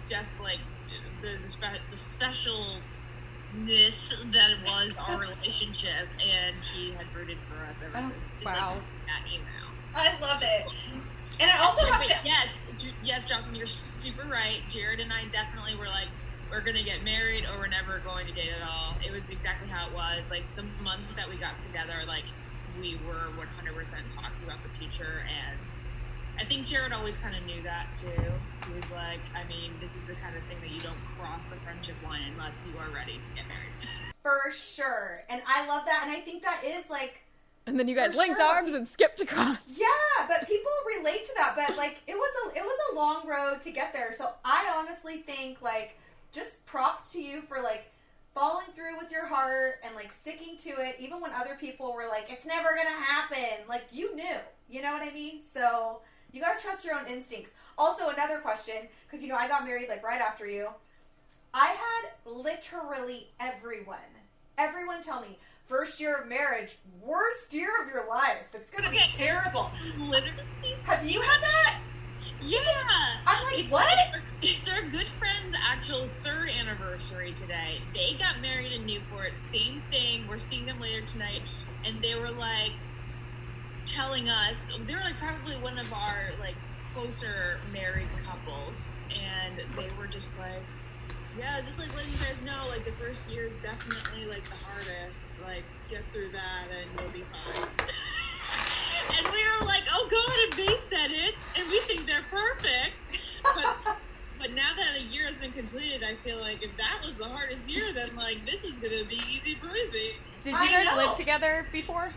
[0.10, 0.58] just like
[1.22, 2.80] the the, spe- the specialness
[4.34, 8.13] that was our relationship, and he had rooted for us ever Oh, since.
[8.41, 8.74] Just, wow.
[8.76, 9.67] Like, that email.
[9.94, 10.65] I love it.
[11.41, 12.26] And I also have But to.
[12.26, 12.48] yes,
[13.04, 14.62] yes, Jocelyn, you're super right.
[14.70, 16.08] Jared and I definitely were like,
[16.52, 18.96] we're gonna get married, or we're never going to date at all.
[19.06, 20.30] It was exactly how it was.
[20.30, 22.26] Like the month that we got together, like
[22.80, 23.46] we were 100%
[24.16, 25.60] talking about the future, and
[26.40, 28.08] I think Jared always kind of knew that too.
[28.68, 31.46] He was like, I mean, this is the kind of thing that you don't cross
[31.46, 33.72] the friendship line unless you are ready to get married.
[34.24, 35.24] For sure.
[35.30, 36.02] And I love that.
[36.04, 37.22] And I think that is like,
[37.68, 38.48] And then you guys For linked sure.
[38.48, 39.68] arms and skipped across.
[39.78, 41.54] yeah, but people relate to that.
[41.56, 44.16] But like, it was a it was a long road to get there.
[44.18, 45.98] So I honestly think like,
[46.32, 47.91] just props to you for like
[48.34, 52.08] following through with your heart and like sticking to it, even when other people were
[52.08, 53.67] like, it's never gonna happen.
[53.67, 54.38] Like you knew,
[54.70, 55.41] you know what I mean?
[55.54, 57.52] So you gotta trust your own instincts.
[57.78, 60.70] Also, another question, because you know I got married like right after you.
[61.54, 63.98] I had literally everyone,
[64.58, 68.38] everyone tell me, first year of marriage, worst year of your life.
[68.54, 69.72] It's gonna gonna be terrible.
[69.98, 70.44] Literally,
[70.84, 71.82] Have you had that?
[72.42, 73.18] Yeah.
[73.26, 74.14] I'm like, it's what?
[74.14, 77.82] Our, it's our good friend's actual third anniversary today.
[77.94, 79.38] They got married in Newport.
[79.38, 80.28] Same thing.
[80.28, 81.42] We're seeing them later tonight,
[81.86, 82.72] and they were like
[83.86, 86.56] telling us they were like probably one of our like
[86.94, 90.64] closer married couples, and they were just like.
[91.40, 94.58] Yeah, just like letting you guys know, like the first year is definitely like the
[94.66, 95.42] hardest.
[95.42, 97.88] Like get through that and you'll be fine.
[99.17, 103.19] and we were like, oh god, if they said it, and we think they're perfect.
[103.43, 103.97] But
[104.39, 107.26] but now that a year has been completed, I feel like if that was the
[107.26, 110.13] hardest year, then like this is gonna be easy breezy.
[110.43, 110.97] Did you I guys know.
[110.97, 112.13] live together before?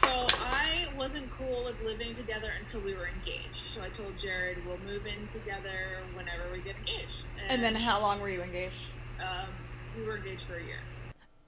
[0.00, 3.62] So I wasn't cool with living together until we were engaged.
[3.68, 7.22] So I told Jared we'll move in together whenever we get engaged.
[7.48, 8.86] And then how long were you engaged?
[9.20, 9.48] um,
[9.96, 10.80] we were engaged for a year.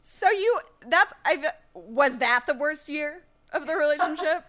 [0.00, 1.42] So you that's I
[1.74, 3.22] was that the worst year
[3.52, 4.44] of the relationship?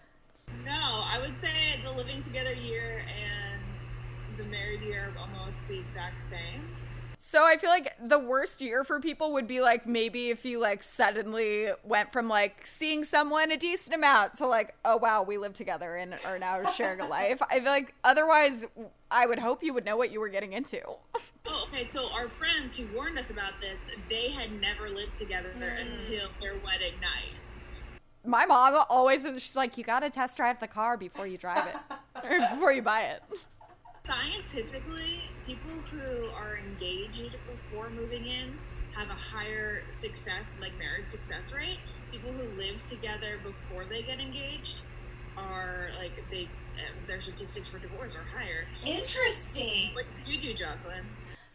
[0.67, 5.79] No, I would say the living together year and the married year are almost the
[5.79, 6.75] exact same.
[7.17, 10.59] so I feel like the worst year for people would be like maybe if you
[10.59, 15.37] like suddenly went from like seeing someone a decent amount to like oh wow we
[15.37, 17.41] live together and are now sharing a life.
[17.49, 18.65] I feel like otherwise
[19.09, 20.81] I would hope you would know what you were getting into.
[20.85, 21.85] Oh, okay.
[21.85, 25.81] So our friends who warned us about this, they had never lived together mm.
[25.81, 27.39] until their wedding night.
[28.25, 31.67] My mom always she's like you got to test drive the car before you drive
[31.67, 31.75] it
[32.23, 33.23] or before you buy it.
[34.05, 38.57] Scientifically, people who are engaged before moving in
[38.95, 41.79] have a higher success, like marriage success rate.
[42.11, 44.81] People who live together before they get engaged
[45.37, 48.65] are like they uh, their statistics for divorce are higher.
[48.85, 49.93] Interesting.
[49.93, 51.05] What did you do, Jocelyn?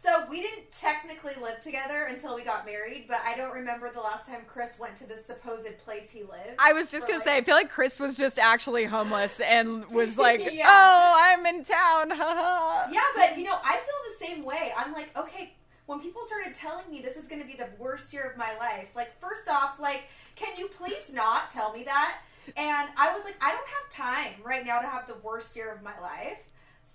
[0.03, 4.01] So we didn't technically live together until we got married, but I don't remember the
[4.01, 6.57] last time Chris went to this supposed place he lived.
[6.59, 9.89] I was just gonna like- say, I feel like Chris was just actually homeless and
[9.91, 10.67] was like, Yeah.
[10.67, 14.73] "Oh, I'm in town." haha." Yeah, but you know, I feel the same way.
[14.77, 15.53] I'm like, okay,
[15.85, 18.55] when people started telling me this is going to be the worst year of my
[18.57, 20.03] life, like, first off, like,
[20.35, 22.19] can you please not tell me that?
[22.57, 25.71] And I was like, I don't have time right now to have the worst year
[25.71, 26.37] of my life.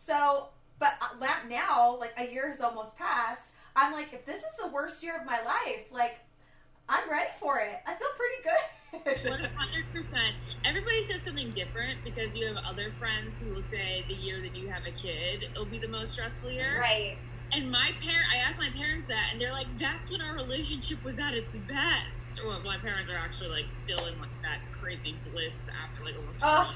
[0.06, 3.54] So, but uh, now, like, a year has almost passed.
[3.74, 6.18] I'm like, if this is the worst year of my life, like,
[6.88, 7.80] I'm ready for it.
[7.86, 9.28] I feel pretty good.
[9.28, 10.32] One hundred percent.
[10.64, 14.56] Everybody says something different because you have other friends who will say the year that
[14.56, 16.76] you have a kid, it'll be the most stressful year.
[16.78, 17.18] right.
[17.52, 21.02] And my parent, I asked my parents that, and they're like, "That's when our relationship
[21.04, 25.20] was at its best." Well, my parents are actually like still in like that crazy
[25.24, 26.40] bliss after like almost.
[26.44, 26.68] Oh,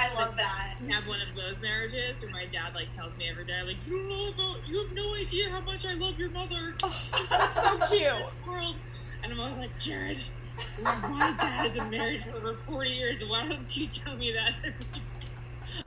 [0.00, 0.76] I love that.
[0.88, 3.98] Have one of those marriages where my dad like tells me every day, like, "You
[3.98, 7.78] don't know about, you have no idea how much I love your mother." That's so
[7.88, 8.12] cute.
[8.46, 8.76] world.
[9.22, 10.22] And I'm always like, Jared,
[10.82, 13.22] my dad has been married for over 40 years.
[13.22, 14.72] Why don't you tell me that?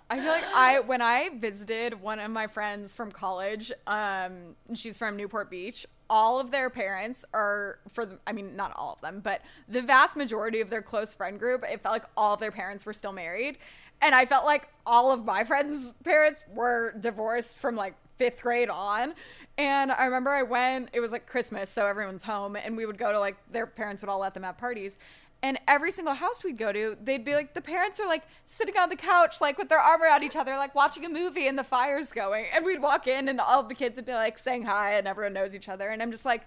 [0.10, 4.98] I feel like I when I visited one of my friends from college, um, she's
[4.98, 5.88] from Newport Beach.
[6.10, 9.82] All of their parents are for the, I mean, not all of them, but the
[9.82, 12.94] vast majority of their close friend group, it felt like all of their parents were
[12.94, 13.58] still married.
[14.04, 18.70] And I felt like all of my friends' parents were divorced from like fifth grade
[18.70, 19.14] on.
[19.58, 22.98] And I remember I went, it was like Christmas, so everyone's home, and we would
[22.98, 24.98] go to like their parents would all let them have parties.
[25.42, 28.78] And every single house we'd go to, they'd be like, the parents are like sitting
[28.78, 31.58] on the couch, like with their arm around each other, like watching a movie and
[31.58, 32.46] the fire's going.
[32.54, 35.34] And we'd walk in and all the kids would be like saying hi and everyone
[35.34, 35.90] knows each other.
[35.90, 36.44] And I'm just like,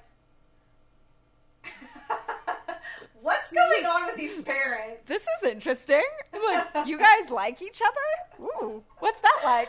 [3.27, 5.01] What's going on with these parents?
[5.07, 6.05] this is interesting.
[6.33, 8.47] Like, you guys like each other?
[8.47, 9.69] Ooh, what's that like?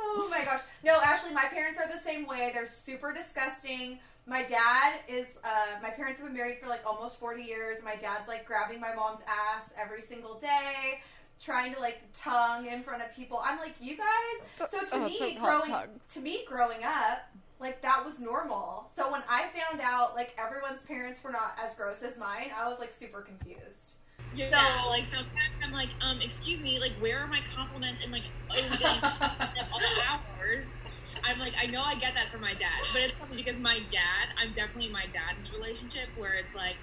[0.00, 0.62] Oh my gosh.
[0.82, 2.50] No, Ashley, my parents are the same way.
[2.54, 3.98] They're super disgusting.
[4.26, 5.48] My dad is, uh,
[5.82, 7.76] my parents have been married for like almost 40 years.
[7.84, 11.00] My dad's like grabbing my mom's ass every single day,
[11.42, 13.42] trying to like tongue in front of people.
[13.44, 14.68] I'm like, you guys.
[14.70, 16.00] So to Oh, me, growing, tongue.
[16.14, 17.28] to me, growing up,
[17.60, 18.90] like that was normal.
[18.96, 22.68] So when I found out like everyone's parents were not as gross as mine, I
[22.68, 23.92] was like super confused.
[24.34, 28.12] Yeah, So- like sometimes I'm like, um, excuse me, like where are my compliments and
[28.12, 29.40] like I
[29.72, 30.80] all the hours.
[31.26, 33.78] I'm like, I know I get that from my dad, but it's funny because my
[33.88, 36.76] dad, I'm definitely my dad in the relationship where it's like,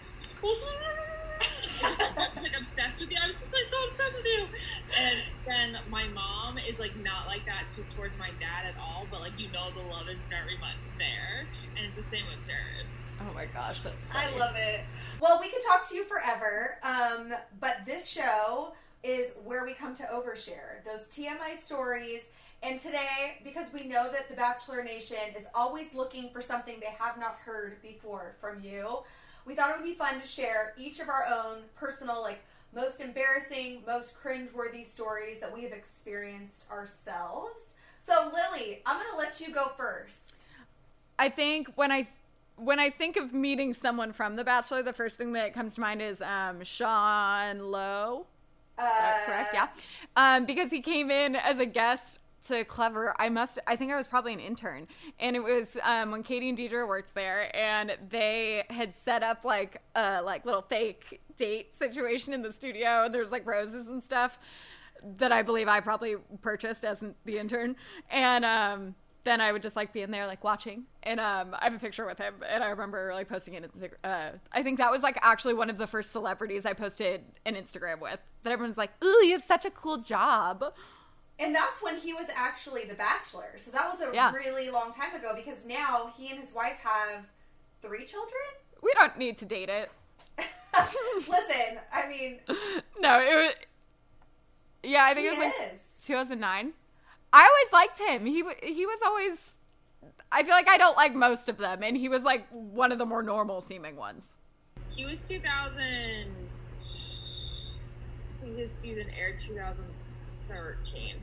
[2.42, 3.18] like obsessed with you.
[3.22, 4.46] I'm so, so obsessed with you.
[4.98, 9.06] And then my mom is like not like that to, towards my dad at all,
[9.10, 12.46] but like you know the love is very much there, and it's the same with
[12.46, 12.88] Jared.
[13.20, 14.82] Oh my gosh, that's I love it.
[15.20, 19.96] Well, we could talk to you forever, um, but this show is where we come
[19.96, 22.22] to overshare those TMI stories.
[22.64, 26.94] And today, because we know that the Bachelor Nation is always looking for something they
[27.00, 29.00] have not heard before from you,
[29.46, 33.02] we thought it would be fun to share each of our own personal, like, most
[33.02, 37.60] embarrassing, most cringeworthy stories that we have experienced ourselves.
[38.08, 40.18] So, Lily, I'm going to let you go first.
[41.20, 42.08] I think when I
[42.56, 45.82] when I think of meeting someone from The Bachelor, the first thing that comes to
[45.82, 48.26] mind is um, Sean Lowe.
[48.78, 49.54] Uh, Is that correct?
[49.54, 49.68] Yeah.
[50.16, 52.20] Um, because he came in as a guest
[52.52, 53.14] Clevver.
[53.18, 54.88] I must, I think I was probably an intern.
[55.20, 59.46] And it was um, when Katie and Deidre worked there and they had set up
[59.46, 63.06] like a like little fake date situation in the studio.
[63.06, 64.40] And there's like roses and stuff
[65.18, 67.76] that I believe I probably purchased as the intern.
[68.10, 71.66] And, um, then I would just like be in there like watching, and um, I
[71.66, 73.64] have a picture with him, and I remember like posting it.
[73.64, 77.24] In, uh, I think that was like actually one of the first celebrities I posted
[77.46, 78.20] an Instagram with.
[78.44, 80.64] That everyone's like, "Ooh, you have such a cool job."
[81.40, 83.54] And that's when he was actually the bachelor.
[83.64, 84.32] So that was a Yeah.
[84.32, 87.26] really long time ago because now he and his wife have
[87.82, 88.42] three children.
[88.82, 89.90] We don't need to date it.
[91.16, 92.40] Listen, I mean,
[93.00, 93.54] No, it was.
[94.84, 95.80] Yeah, I think he it was like is.
[96.06, 96.74] 2009.
[97.34, 98.26] I always liked him.
[98.26, 99.56] He he was always.
[100.32, 102.98] I feel like I don't like most of them, and he was like one of
[102.98, 104.36] the more normal seeming ones.
[104.90, 105.82] He was 2000.
[106.82, 109.38] I think his season aired
[110.52, 111.16] 2013.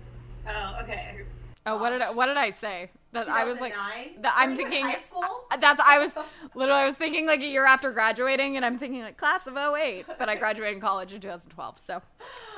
[0.48, 1.20] Oh, okay.
[1.66, 2.90] Oh, what did I, what did I say?
[3.12, 3.74] That I was like,
[4.20, 5.44] that I'm Were you in thinking- high school.
[5.60, 6.12] that's I was
[6.54, 9.56] literally I was thinking like a year after graduating, and I'm thinking like class of
[9.56, 12.02] 08, but I graduated in college in 2012, so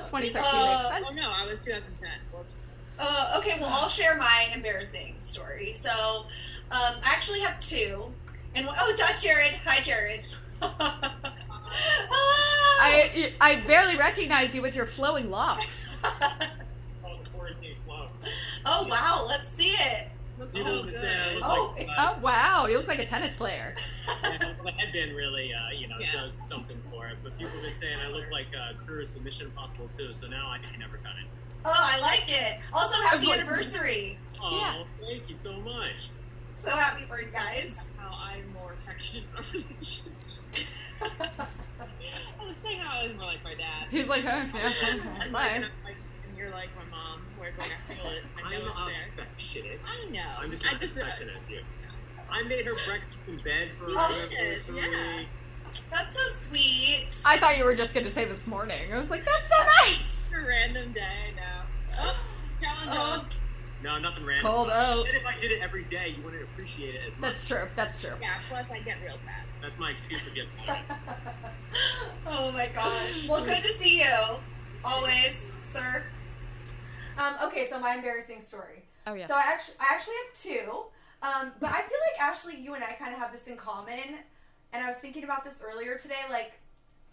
[0.05, 2.09] 2013 Uh, makes Oh no, I was 2010.
[2.33, 2.57] Whoops.
[2.99, 5.73] Uh, okay, well, I'll share my embarrassing story.
[5.73, 6.27] So, um,
[6.71, 8.11] I actually have two.
[8.55, 9.59] And oh, it's not Jared.
[9.65, 10.27] Hi, Jared.
[10.61, 10.99] Hello.
[11.73, 15.95] I I barely recognize you with your flowing locks.
[18.65, 19.25] Oh, the quarantine flow.
[19.25, 20.07] wow, let's see it.
[20.39, 20.99] Looks so have good.
[20.99, 23.75] saying I Oh, like, uh, Oh wow, you look like a tennis player.
[24.23, 26.13] yeah, the headband really, uh, you know, Yeah.
[26.13, 27.17] does something for it.
[27.23, 30.27] But people have been saying I look like uh, Cruise from Mission Impossible too, so
[30.27, 31.27] now I can never cut it.
[31.63, 32.59] Oh, I like it.
[32.73, 34.17] Also, happy Like- anniversary.
[34.41, 34.83] Oh, Yeah.
[35.07, 36.09] thank you so much.
[36.55, 37.89] So happy for you guys.
[37.97, 40.43] How I'm more affectionate in our relationship.
[41.01, 43.87] I was saying how I was more like my dad.
[43.91, 44.71] He's like, huh, yeah,
[45.21, 45.63] and, like,
[46.49, 46.63] bye.
[46.63, 48.23] and, I'm like, and you're like my mom, where it's like I feel it.
[48.37, 49.25] I I'm know it's not there.
[49.25, 49.79] affectionate.
[49.85, 50.29] I know.
[50.39, 51.59] I'm just I not just, as affectionate as you.
[52.29, 54.77] I made her breakfast in bed for her anniversary.
[54.79, 55.23] yeah.
[55.91, 57.07] That's so sweet.
[57.25, 58.91] I thought you were just gonna say this morning.
[58.93, 60.23] I was like, that's so nice.
[60.23, 61.63] It's a random day now.
[61.99, 62.15] Oh,
[62.61, 62.91] calendar.
[62.97, 63.25] Oh,
[63.83, 64.51] No, nothing random.
[64.51, 65.07] Cold out.
[65.07, 67.31] And if I did it every day, you wouldn't appreciate it as much.
[67.31, 67.67] That's true.
[67.75, 68.11] That's true.
[68.21, 69.45] Yeah, plus I get real fat.
[69.61, 70.79] That's my excuse to get money.
[72.27, 73.27] oh my gosh.
[73.29, 74.35] Well, good to see you.
[74.83, 76.05] Always, sir.
[77.21, 78.83] Um, okay, so my embarrassing story.
[79.05, 79.27] Oh yeah.
[79.27, 80.83] So I actually, I actually have two.
[81.23, 84.17] Um, but I feel like Ashley, you and I kind of have this in common.
[84.73, 86.21] And I was thinking about this earlier today.
[86.29, 86.53] Like,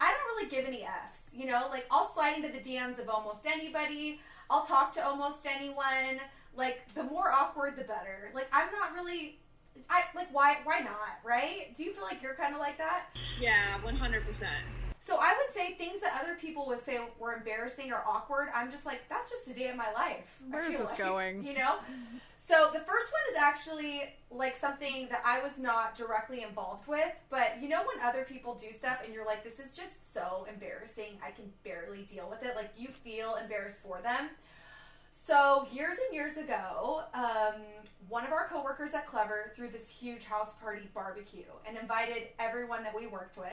[0.01, 1.19] I don't really give any f's.
[1.33, 4.19] You know, like I'll slide into the DMs of almost anybody.
[4.49, 6.19] I'll talk to almost anyone.
[6.55, 8.31] Like, the more awkward, the better.
[8.33, 9.39] Like, I'm not really.
[9.89, 11.73] I like why why not right?
[11.77, 13.05] Do you feel like you're kind of like that?
[13.39, 13.53] Yeah,
[13.83, 14.45] 100%.
[15.09, 18.49] So I would say things that other people would say were embarrassing or awkward.
[18.53, 20.39] I'm just like, that's just a day of my life.
[20.51, 21.43] Where is this like, going?
[21.43, 21.77] You know.
[22.47, 27.11] So the first one is actually like something that I was not directly involved with,
[27.31, 30.45] but you know when other people do stuff and you're like, this is just so
[30.51, 31.17] embarrassing.
[31.25, 32.55] I can barely deal with it.
[32.55, 34.29] Like you feel embarrassed for them.
[35.25, 37.61] So years and years ago, um,
[38.07, 42.83] one of our coworkers at Clevver threw this huge house party barbecue and invited everyone
[42.83, 43.49] that we worked with,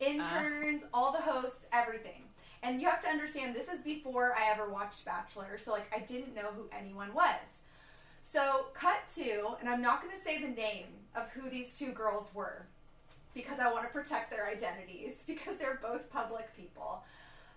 [0.00, 2.22] interns, all the hosts, everything.
[2.62, 6.00] And you have to understand, this is before I ever watched Bachelor, so like I
[6.00, 7.40] didn't know who anyone was.
[8.32, 11.92] So cut to, and I'm not going to say the name of who these two
[11.92, 12.66] girls were
[13.34, 17.04] because I want to protect their identities because they're both public people.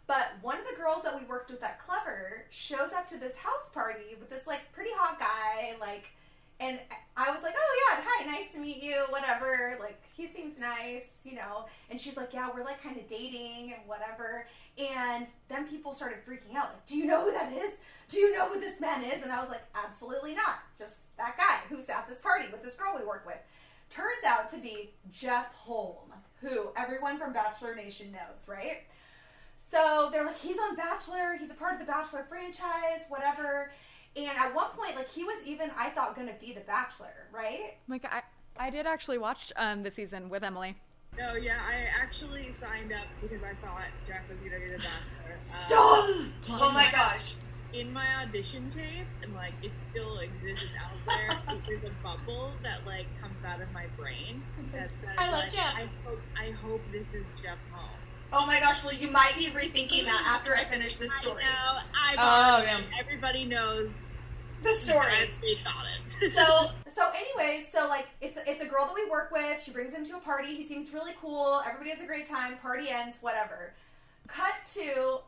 [0.06, 3.36] But one of the girls that we worked with at Clevver shows up to this
[3.36, 6.06] house party with this like pretty hot guy, like,
[6.60, 6.80] and
[7.16, 9.78] I was like, oh yeah, hi, nice to meet you, whatever.
[9.80, 11.66] Like he seems nice, you know.
[11.90, 14.46] And she's like, yeah, we're like kind of dating and whatever.
[14.78, 17.74] And then people started freaking out, like, do you know who that is?
[18.10, 19.22] Do you know who this man is?
[19.22, 20.60] And I was like, absolutely not.
[20.78, 23.38] Just that guy who's at this party with this girl we work with.
[23.90, 28.84] Turns out to be Jeff Holm, who everyone from Bachelor Nation knows, right?
[29.72, 33.72] So they're like, he's on Bachelor, he's a part of the Bachelor franchise, whatever.
[34.28, 37.76] And at one point, like he was even, I thought, gonna be the Bachelor, right?
[37.88, 38.22] Like I,
[38.58, 40.76] I did actually watch um the season with Emily.
[41.22, 45.34] Oh yeah, I actually signed up because I thought Jeff was gonna be the bachelor.
[45.36, 46.10] Uh, Stop!
[46.52, 47.36] Oh my gosh.
[47.74, 51.30] In my audition tape, and like it still exists it's out there.
[51.58, 54.42] it- There's a bubble that like comes out of my brain.
[54.72, 55.76] That says, I love like, Jeff.
[55.76, 57.90] I hope, I hope this is Jeff Holm.
[58.32, 58.84] Oh my gosh.
[58.84, 61.44] Well, you might be rethinking that after I finish this I story.
[61.44, 61.80] know.
[61.94, 62.82] I Oh, thought yeah.
[63.00, 64.08] Everybody knows.
[64.62, 65.08] The story.
[65.42, 66.12] We thought it.
[66.32, 69.62] So, So, anyways, so like it's it's a girl that we work with.
[69.64, 70.56] She brings him to a party.
[70.56, 71.62] He seems really cool.
[71.66, 72.58] Everybody has a great time.
[72.58, 73.18] Party ends.
[73.22, 73.74] Whatever.
[74.28, 75.20] Cut to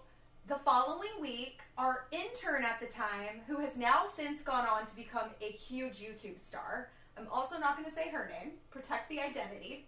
[0.47, 1.59] the following week.
[1.77, 5.99] Our intern at the time, who has now since gone on to become a huge
[5.99, 6.89] YouTube star.
[7.17, 8.51] I'm also not going to say her name.
[8.69, 9.85] Protect the identity.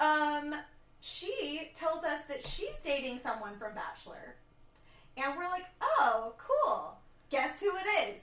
[0.00, 0.54] Um,
[1.04, 4.36] she tells us that she's dating someone from Bachelor,
[5.18, 6.96] and we're like, oh, cool.
[7.28, 8.22] Guess who it is?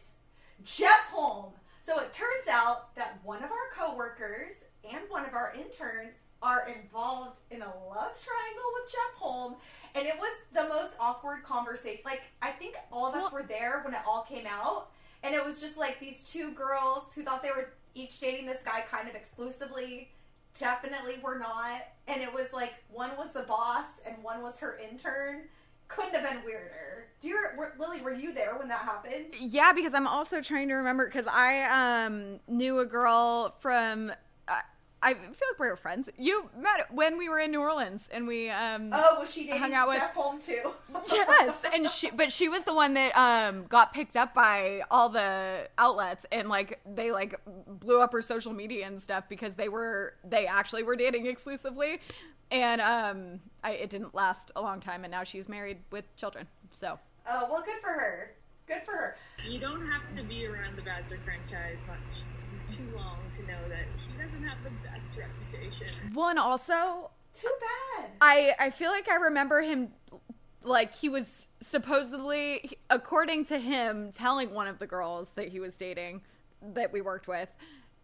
[0.64, 1.54] Jeff Holm.
[1.86, 6.68] So it turns out that one of our coworkers and one of our interns are
[6.68, 9.56] involved in a love triangle with Jeff Holm.
[9.94, 12.02] And it was the most awkward conversation.
[12.04, 14.90] Like, I think all of us were there when it all came out.
[15.22, 18.62] And it was just like these two girls who thought they were each dating this
[18.66, 20.10] guy kind of exclusively.
[20.60, 21.88] Definitely were not.
[22.08, 25.44] And it was like one was the boss and one was her intern.
[25.88, 27.08] Couldn't have been weirder.
[27.22, 29.36] Do you, were, Lily, were you there when that happened?
[29.40, 34.12] Yeah, because I'm also trying to remember because I um knew a girl from.
[35.04, 36.10] I I feel like we were friends.
[36.18, 38.92] You met when we were in New Orleans, and we um.
[38.94, 40.72] Oh, was she dating hung out with- Jeff Holm too?
[41.12, 45.10] yes, and she, but she was the one that um got picked up by all
[45.10, 47.40] the outlets, and like they like
[47.80, 52.00] blew up her social media and stuff because they were they actually were dating exclusively,
[52.52, 56.48] and um I it didn't last a long time, and now she's married with children.
[56.72, 57.00] So
[57.30, 58.32] Oh, well, good for her.
[58.68, 59.16] Good for her.
[59.48, 61.98] You don't have to be around the Bachelor franchise much
[62.68, 66.14] too long to know that he doesn't have the best reputation.
[66.14, 67.52] one also Too
[67.98, 68.12] bad.
[68.22, 69.90] I I feel like I remember him
[70.64, 75.76] like he was supposedly according to him telling one of the girls that he was
[75.78, 76.22] dating
[76.62, 77.52] that we worked with,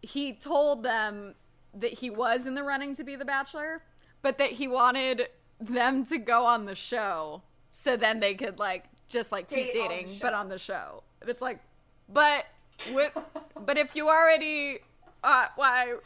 [0.02, 1.34] he told them
[1.74, 3.82] that he was in the running to be the bachelor,
[4.22, 5.28] but that he wanted
[5.60, 9.80] them to go on the show so then they could like just like keep Date
[9.80, 11.02] on dating but on the show.
[11.20, 11.60] And it's like,
[12.08, 12.46] but
[12.92, 13.16] with,
[13.64, 14.78] but if you already,
[15.22, 15.94] uh, why?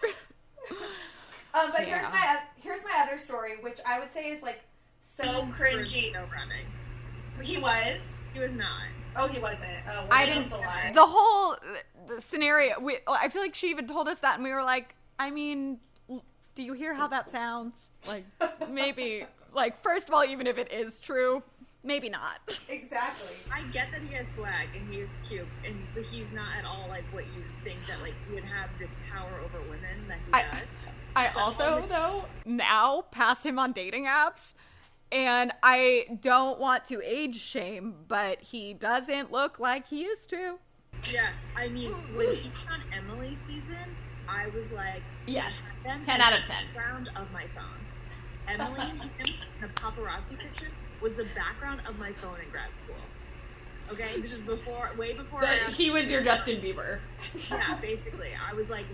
[1.55, 4.63] Um, but here's my here's my other story, which I would say is like
[5.03, 6.13] so cringy.
[6.13, 6.65] No running.
[7.43, 8.01] He was.
[8.33, 8.85] He was not.
[9.17, 9.83] Oh, he wasn't.
[9.89, 10.51] Oh, well, I didn't.
[10.51, 10.93] a lie.
[10.95, 11.57] The whole
[12.07, 12.81] the scenario.
[12.81, 15.79] We, I feel like she even told us that, and we were like, I mean,
[16.55, 17.89] do you hear how that sounds?
[18.07, 18.25] Like
[18.71, 21.43] maybe, like first of all, even if it is true,
[21.83, 22.39] maybe not.
[22.69, 23.53] Exactly.
[23.53, 26.65] I get that he has swag and he is cute, and but he's not at
[26.65, 30.33] all like what you think that like would have this power over women that he
[30.33, 30.63] I- does.
[31.15, 34.55] I also though now pass him on dating apps.
[35.11, 40.59] And I don't want to age shame, but he doesn't look like he used to.
[41.13, 43.77] Yeah, I mean, when he was on Emily's season,
[44.27, 45.73] I was like, Yes.
[45.85, 46.49] 10 out of 10.
[46.75, 47.65] Background of my phone.
[48.49, 49.11] Emily and him
[49.61, 50.69] in a paparazzi picture
[51.03, 52.97] was the background of my phone in grad school.
[53.91, 55.59] Okay, this is before, way before I.
[55.67, 57.01] But he was your Justin Bieber.
[57.51, 58.87] yeah, basically, I was like,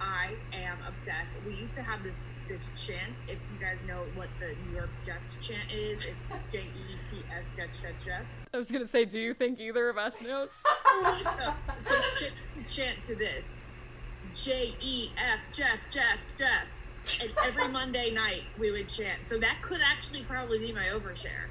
[0.00, 1.36] I am obsessed.
[1.46, 3.20] We used to have this this chant.
[3.28, 7.18] If you guys know what the New York Jets chant is, it's J E T
[7.36, 8.32] S Jets Jets Jets.
[8.52, 10.50] I was gonna say, do you think either of us knows?
[11.80, 11.94] So
[12.64, 13.60] chant to this,
[14.34, 16.66] J E F Jeff Jeff Jeff,
[17.22, 19.26] and every Monday night we would chant.
[19.26, 21.48] So that could actually probably be my overshare.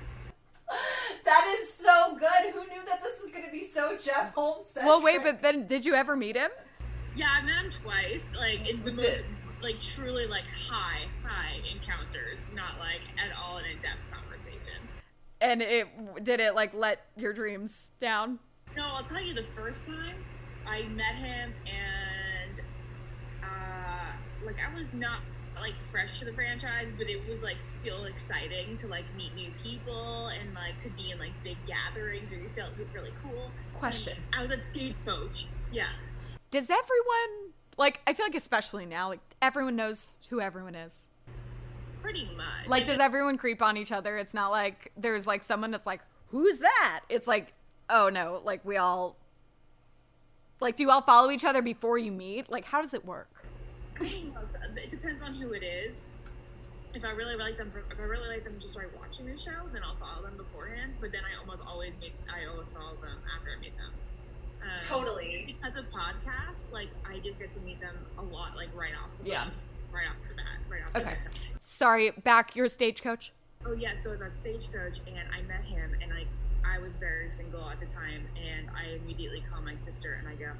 [1.25, 2.53] That is so good.
[2.53, 4.67] Who knew that this was going to be so Jeff Holmes?
[4.75, 6.49] well, wait, but then did you ever meet him?
[7.15, 9.21] Yeah, I met him twice, like in the most,
[9.61, 14.73] like truly like high high encounters, not like at all an in depth conversation.
[15.41, 15.87] And it
[16.23, 18.39] did it like let your dreams down?
[18.77, 20.15] No, I'll tell you the first time
[20.67, 22.61] I met him and
[23.43, 24.11] uh
[24.45, 25.19] like I was not
[25.62, 29.51] like fresh to the franchise, but it was like still exciting to like meet new
[29.64, 33.51] people and like to be in like big gatherings where you felt really cool.
[33.78, 34.18] Question.
[34.38, 35.47] I was at Stagecoach.
[35.72, 35.88] Yeah.
[36.51, 38.01] Does everyone like?
[38.07, 40.93] I feel like especially now, like everyone knows who everyone is.
[42.01, 42.68] Pretty much.
[42.68, 44.18] Like, does everyone creep on each other?
[44.18, 47.01] It's not like there's like someone that's like, who's that?
[47.10, 47.53] It's like,
[47.89, 49.18] oh no, like we all.
[50.62, 52.51] Like, do you all follow each other before you meet?
[52.51, 53.30] Like, how does it work?
[53.99, 54.55] Kind of.
[54.77, 56.03] It depends on who it is.
[56.93, 59.67] If I really like them, if I really like them just by watching the show,
[59.73, 60.93] then I'll follow them beforehand.
[60.99, 63.93] But then I almost always meet, I always follow them after I meet them.
[64.63, 65.43] Um, Totally.
[65.45, 69.09] Because of podcasts, like I just get to meet them a lot, like right off.
[69.21, 69.45] The Yeah.
[69.45, 69.53] bat,
[69.91, 70.45] Right off the bat.
[70.69, 71.17] Right off the Okay.
[71.23, 71.39] bat.
[71.59, 73.33] Sorry, back your stagecoach.
[73.65, 76.25] Oh yeah, so I was at Stagecoach and I met him and I
[76.63, 80.35] I was very single at the time and I immediately call my sister and I
[80.35, 80.51] go,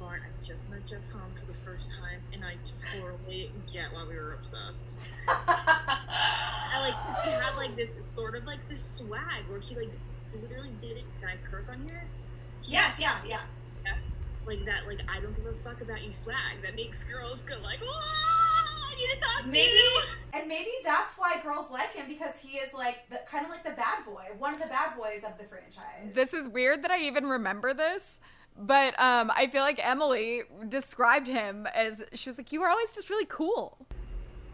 [0.00, 2.54] Lauren, I just met Jeff Holmes for the first time and I
[2.98, 4.96] totally get why we were obsessed.
[5.28, 9.90] I like he had like this sort of like this swag where he like
[10.42, 11.04] literally did it.
[11.20, 12.04] Can I curse on here?
[12.64, 13.40] Yes, yeah, yeah.
[14.46, 17.56] Like that, like I don't give a fuck about you swag that makes girls go
[17.62, 20.00] like, Whoa, I need to talk to Maybe you.
[20.34, 23.64] And maybe that's why girls like him because he is like the kind of like
[23.64, 26.12] the bad boy, one of the bad boys of the franchise.
[26.14, 28.20] This is weird that I even remember this,
[28.58, 32.92] but um, I feel like Emily described him as she was like, "You were always
[32.92, 33.78] just really cool."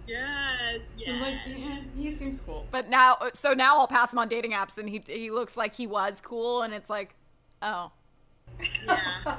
[0.07, 1.23] Yes, yes.
[1.23, 2.67] Like, yeah, he seems cool.
[2.73, 5.75] But now, so now I'll pass him on dating apps, and he he looks like
[5.75, 7.15] he was cool, and it's like,
[7.63, 7.93] oh,
[8.87, 8.99] yeah.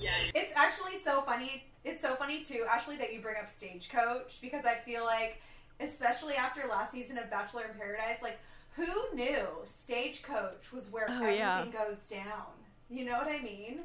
[0.00, 0.10] Yeah.
[0.34, 1.64] It's actually so funny.
[1.84, 5.40] It's so funny too, Ashley, that you bring up Stagecoach because I feel like,
[5.78, 8.38] especially after last season of Bachelor in Paradise, like
[8.74, 9.46] who knew
[9.84, 11.64] Stagecoach was where Oh, everything yeah.
[11.66, 12.46] goes down?
[12.90, 13.80] You know what I mean?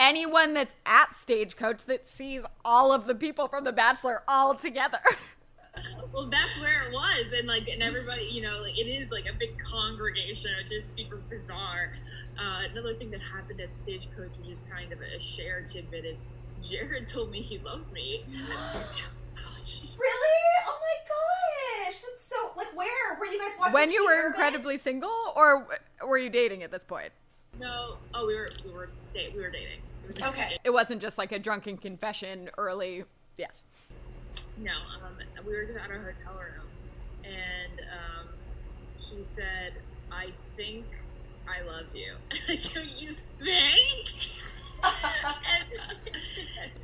[0.00, 4.98] anyone that's at Stagecoach that sees all of the people from The Bachelor all together.
[6.12, 9.26] Well, that's where it was, and like, and everybody, you know, like it is like
[9.28, 11.92] a big congregation, which is super bizarre.
[12.36, 16.18] Uh, another thing that happened at Stagecoach, which is kind of a shared tidbit, is
[16.62, 18.24] Jared told me he loved me.
[18.50, 19.94] at Stagecoach.
[20.00, 20.38] Really?
[20.66, 23.72] Oh my gosh, that's so like where were you guys watching?
[23.74, 25.68] when you were incredibly single, or
[26.04, 27.10] were you dating at this point?
[27.58, 29.80] No, oh, we were we were date we were dating.
[30.04, 30.56] It was Okay.
[30.64, 33.04] It wasn't just like a drunken confession early.
[33.36, 33.64] Yes.
[34.56, 34.72] No,
[35.04, 36.66] um, we were just at our hotel room,
[37.24, 38.28] and um,
[38.96, 39.74] he said,
[40.10, 40.86] "I think
[41.48, 42.14] I love you."
[42.48, 44.28] I go, "You think?"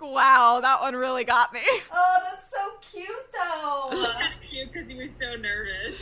[0.00, 1.60] Wow, that one really got me.
[1.92, 3.92] Oh, that's so cute though.
[4.48, 5.96] cute because he was so nervous.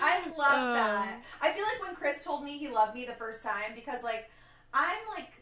[0.00, 0.74] I love Uh.
[0.74, 1.22] that.
[1.40, 4.30] I feel like when Chris told me he loved me the first time because like
[4.72, 5.32] I'm like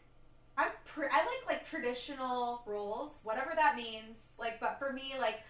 [0.57, 4.17] I'm pre- I like like traditional roles, whatever that means.
[4.37, 5.41] Like, but for me, like,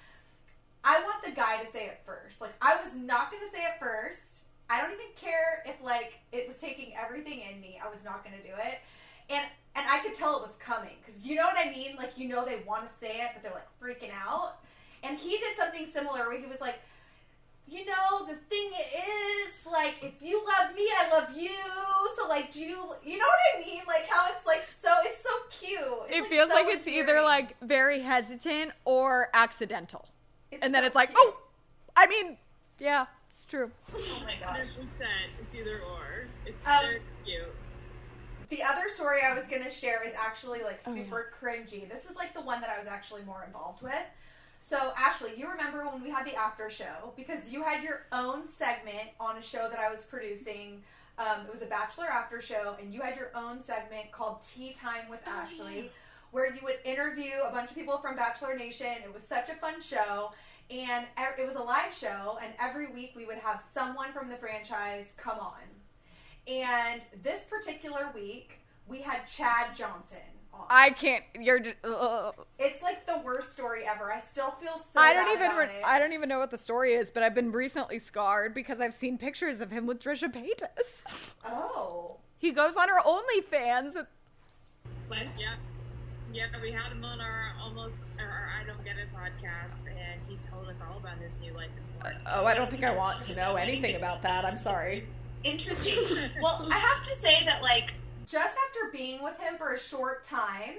[0.84, 2.40] I want the guy to say it first.
[2.42, 4.22] Like, I was not going to say it first.
[4.70, 7.80] I don't even care if like it was taking everything in me.
[7.84, 8.80] I was not going to do it,
[9.32, 9.46] and
[9.76, 11.96] and I could tell it was coming because you know what I mean.
[11.96, 14.58] Like, you know, they want to say it, but they're like freaking out.
[15.02, 16.80] And he did something similar where he was like,
[17.70, 21.50] you know, the thing is, like, if you love me, I love you.
[22.18, 23.82] So, like, do you, you know what I mean?
[23.88, 25.80] Like, how it's like so, it's so cute.
[26.10, 30.08] It's, it feels so like it's either like very hesitant or accidental.
[30.52, 31.20] It's and then it's like, cute.
[31.22, 31.38] oh,
[31.96, 32.38] I mean,
[32.80, 33.70] yeah, it's true.
[33.94, 34.74] Oh my Hundred gosh.
[34.76, 35.30] percent.
[35.42, 36.28] It's either or.
[36.46, 36.96] It's Um,
[37.26, 37.44] cute.
[38.50, 41.04] The other story I was going to share is actually like Oh, yeah.
[41.04, 41.88] super cringy.
[41.88, 43.94] This is like the one that I was actually more involved with.
[44.70, 48.44] So, Ashley, you remember when we had the after show because you had your own
[48.48, 50.84] segment on a show that I was producing.
[51.18, 54.76] Um, it was a Bachelor after show, and you had your own segment called Tea
[54.80, 55.90] Time with Ashley,
[56.30, 58.94] where you would interview a bunch of people from Bachelor Nation.
[59.04, 60.34] It was such a fun show,
[60.70, 64.36] and it was a live show, and every week we would have someone from the
[64.36, 65.64] franchise come on.
[66.48, 70.39] And this particular week, we had Chad Johnson on.
[70.70, 71.24] I can't.
[71.40, 71.60] You're.
[71.60, 71.92] just- ugh.
[71.94, 72.32] Uh, uh.
[72.58, 74.12] it's like the worst story ever.
[74.12, 74.84] I still feel so.
[74.96, 75.48] I don't bad even.
[75.48, 75.86] about Re- it.
[75.86, 78.94] I don't even know what the story is, but I've been recently scarred because I've
[78.94, 81.34] seen pictures of him with Trisha Paytas.
[81.46, 82.18] Oh.
[82.38, 84.06] he goes on her OnlyFans.
[85.08, 85.56] But yeah,
[86.34, 90.22] yeah, we had him on our almost our, our I don't get it podcast, and
[90.28, 92.12] he told us all about his new life in.
[92.28, 94.46] Oh, I don't think I want to know anything about that.
[94.46, 95.06] I'm sorry.
[95.44, 95.96] Interesting.
[96.42, 97.94] well, I have to say that like
[98.30, 100.76] Just after being with him for a short time,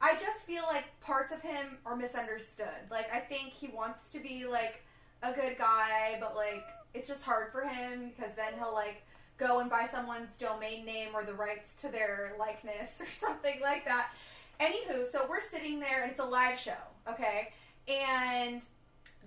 [0.00, 2.88] I just feel like parts of him are misunderstood.
[2.90, 4.82] Like I think he wants to be like
[5.22, 6.64] a good guy, but like
[6.94, 9.02] it's just hard for him because then he'll like
[9.36, 13.84] go and buy someone's domain name or the rights to their likeness or something like
[13.84, 14.10] that.
[14.60, 16.72] Anywho, so we're sitting there and it's a live show,
[17.06, 17.52] okay?
[17.86, 18.62] And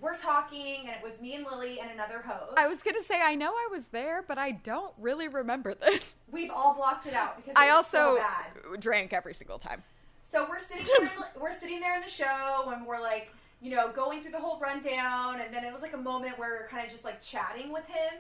[0.03, 2.53] we're talking and it was me and Lily and another host.
[2.57, 6.15] I was gonna say I know I was there, but I don't really remember this.
[6.29, 9.81] We've all blocked it out because I also so drank every single time.
[10.29, 13.31] So we're sitting there, in, we're sitting there in the show, and we're like,
[13.61, 16.49] you know, going through the whole rundown, and then it was like a moment where
[16.49, 18.19] we are kind of just like chatting with him,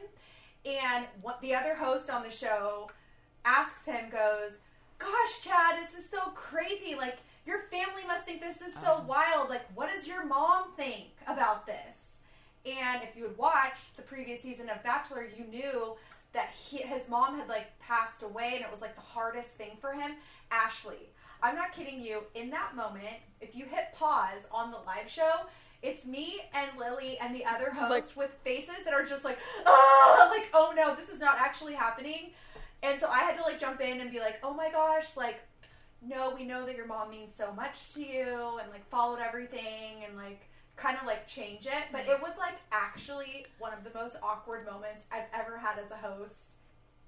[0.65, 2.89] and what the other host on the show
[3.43, 4.51] asks him, goes,
[4.99, 6.95] "Gosh, Chad, this is so crazy.
[6.95, 9.49] Like, your family must think this is so wild.
[9.49, 11.97] Like, what does your mom think about this?"
[12.65, 15.95] And if you had watched the previous season of Bachelor, you knew
[16.31, 19.77] that he, his mom had like passed away, and it was like the hardest thing
[19.81, 20.13] for him.
[20.51, 21.09] Ashley,
[21.41, 22.23] I'm not kidding you.
[22.35, 25.41] In that moment, if you hit pause on the live show,
[25.81, 29.37] it's me and Lily and the other host like- with faces that are just like,
[29.65, 32.31] ah, like, oh no, this is not actually happening.
[32.81, 35.41] And so I had to like jump in and be like, oh my gosh, like,
[36.07, 40.03] no, we know that your mom means so much to you, and like followed everything,
[40.07, 40.41] and like
[40.75, 41.85] kind of like change it.
[41.91, 45.91] But it was like actually one of the most awkward moments I've ever had as
[45.91, 46.35] a host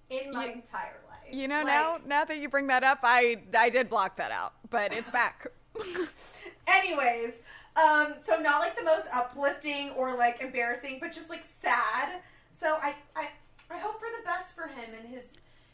[0.09, 1.33] in my You- entire life.
[1.33, 4.31] You know, Like, now now that you bring that up, I I did block that
[4.31, 5.47] out, but it's back.
[6.67, 7.33] Anyways,
[7.75, 12.21] um, so not like the most uplifting or like embarrassing, but just like sad.
[12.59, 13.27] So I, I,
[13.69, 15.23] I hope for the best for him and his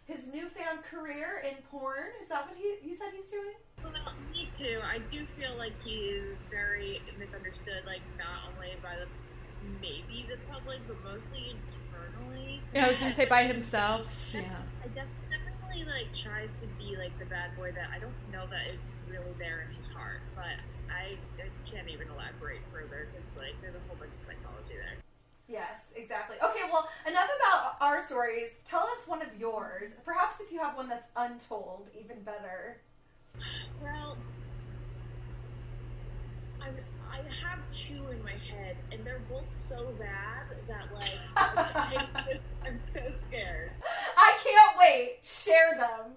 [0.06, 2.12] his newfound career in porn.
[2.22, 3.56] Is that what he you said he's doing?
[3.84, 3.94] Well,
[4.32, 4.80] me too.
[4.84, 9.08] I do feel like he is very misunderstood, like not only by the
[9.80, 12.62] maybe the public, but mostly internally.
[12.74, 14.32] Yeah, I was gonna say by himself.
[14.34, 14.42] Yeah.
[14.84, 18.74] I definitely like tries to be like the bad boy that I don't know that
[18.74, 23.56] is really there in his heart, but I, I can't even elaborate further because like
[23.62, 24.98] there's a whole bunch of psychology there.
[25.52, 26.38] Yes, exactly.
[26.42, 28.52] Okay, well, enough about our stories.
[28.66, 29.90] Tell us one of yours.
[30.06, 32.78] Perhaps if you have one that's untold, even better.
[33.82, 34.18] Well,
[36.62, 36.68] I
[37.12, 42.80] I have two in my head, and they're both so bad that like I, I'm
[42.80, 43.72] so scared.
[44.16, 45.18] I can't wait.
[45.22, 46.14] Share them.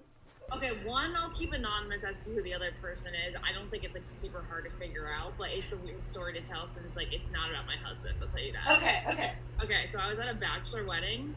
[0.53, 3.35] Okay, one I'll keep anonymous as to who the other person is.
[3.43, 6.33] I don't think it's like super hard to figure out, but it's a weird story
[6.33, 8.15] to tell since like it's not about my husband.
[8.21, 8.77] I'll tell you that.
[8.77, 9.31] okay, okay.
[9.63, 11.33] Okay, so I was at a bachelor wedding,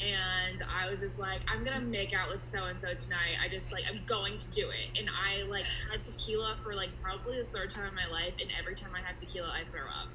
[0.00, 3.36] and I was just like, I'm gonna make out with so and so tonight.
[3.44, 6.90] I just like I'm going to do it, and I like had tequila for like
[7.02, 9.82] probably the third time in my life, and every time I have tequila, I throw
[9.82, 10.08] up.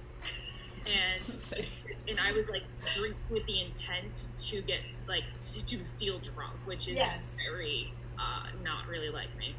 [0.87, 1.67] And
[2.07, 2.63] and I was like
[2.95, 7.21] drink with the intent to get like to, to feel drunk, which is Yes.
[7.49, 9.55] very uh, not really like me.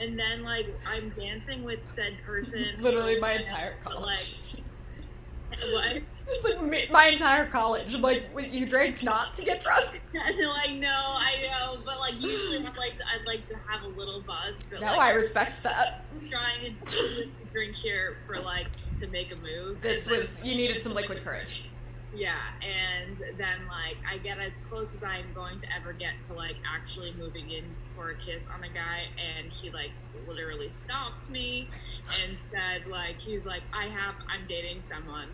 [0.00, 2.66] And then like I'm dancing with said person.
[2.80, 4.36] Literally my entire college.
[4.52, 6.02] Like, what?
[6.26, 8.00] It's like me- my entire college.
[8.00, 10.00] Like, you drink not to get drunk.
[10.14, 13.56] And they're like, no, I know, but like usually I'd like to, I'd like to
[13.68, 14.56] have a little buzz.
[14.70, 16.06] But No, like, I respect that.
[16.14, 18.68] I'm trying to drink here for like
[19.00, 19.82] to make a move.
[19.82, 21.66] This was you needed some liquid courage.
[22.14, 26.34] Yeah, and then like I get as close as I'm going to ever get to
[26.34, 29.90] like actually moving in for a kiss on a guy, and he like
[30.26, 31.68] literally stopped me
[32.22, 35.28] and said like he's like I have I'm dating someone,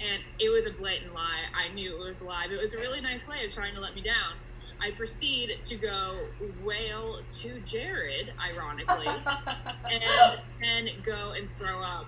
[0.00, 1.48] and it was a blatant lie.
[1.56, 3.74] I knew it was a lie, but it was a really nice way of trying
[3.74, 4.36] to let me down.
[4.82, 6.20] I proceed to go
[6.60, 9.08] wail to Jared, ironically,
[9.90, 12.06] and then go and throw up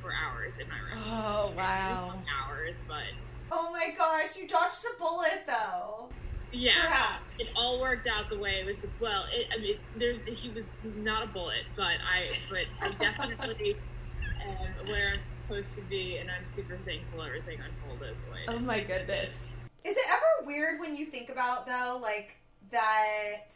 [0.00, 1.04] for hours in my room.
[1.06, 2.24] Oh wow.
[2.26, 6.08] Hours, but Oh my gosh, you dodged a bullet though.
[6.52, 7.38] Yeah, Perhaps.
[7.40, 8.86] it all worked out the way it was.
[9.00, 13.76] Well, it, I mean, there's he was not a bullet, but I, but I definitely
[14.44, 18.38] am where I'm supposed to be, and I'm super thankful everything unfolded the way.
[18.46, 19.52] it Oh my goodness.
[19.84, 22.32] Is it ever weird when you think about though, like
[22.72, 23.46] that?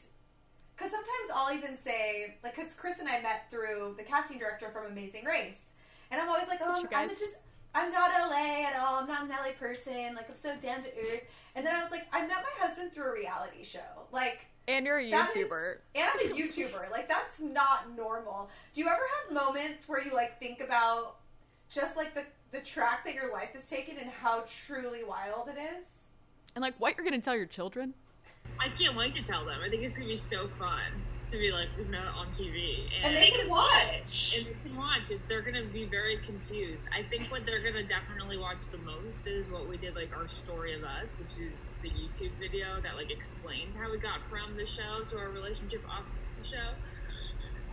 [0.76, 4.70] Because sometimes I'll even say, like, because Chris and I met through the casting director
[4.72, 5.58] from Amazing Race,
[6.10, 7.18] and I'm always like, oh, you I'm guys.
[7.18, 7.34] just,
[7.74, 8.96] I'm not LA at all.
[8.96, 10.14] I'm not an LA person.
[10.14, 11.22] Like, I'm so down to earth.
[11.56, 13.80] And then I was like, I met my husband through a reality show.
[14.12, 15.76] Like, And you're a That is- YouTuber.
[15.94, 16.90] and I'm a YouTuber.
[16.90, 18.48] like, that's not normal.
[18.72, 21.16] Do you ever have moments where you like think about
[21.70, 25.58] just like the the track that your life has taken and how truly wild it
[25.60, 25.84] is?
[26.54, 27.92] And like what you're gonna tell your children?
[28.60, 29.60] I can't wait to tell them.
[29.64, 30.80] I think it's gonna be so fun
[31.30, 34.34] to be like we've met on TV, And and they can watch.
[34.36, 35.20] and they can watch it.
[35.28, 36.88] They're gonna be very confused.
[36.96, 40.28] I think what they're gonna definitely watch the most is what we did, like our
[40.28, 44.56] story of us, which is the YouTube video that like explained how we got from
[44.56, 46.04] the show to our relationship off
[46.40, 46.70] the show.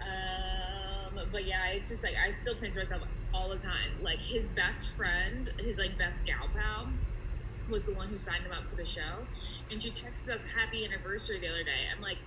[0.02, 3.92] Um, but yeah, it's just like I still pinch myself all the time.
[4.02, 6.88] Like his best friend, his like best gal pal,
[7.70, 9.26] was the one who signed him up for the show,
[9.70, 11.86] and she texted us happy anniversary the other day.
[11.96, 12.18] I'm like,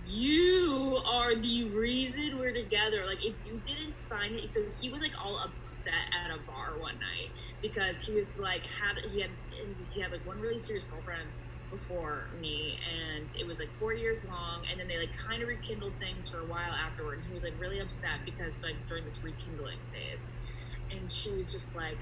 [0.00, 3.04] you are the reason we're together.
[3.06, 6.80] Like, if you didn't sign it, so he was like all upset at a bar
[6.80, 7.30] one night
[7.62, 9.30] because he was like had he had
[9.92, 11.30] he had like one really serious girlfriend
[11.70, 15.48] before me, and it was like four years long, and then they like kind of
[15.48, 17.18] rekindled things for a while afterward.
[17.18, 20.24] And he was like really upset because like during this rekindling phase,
[20.90, 22.00] and she was just like.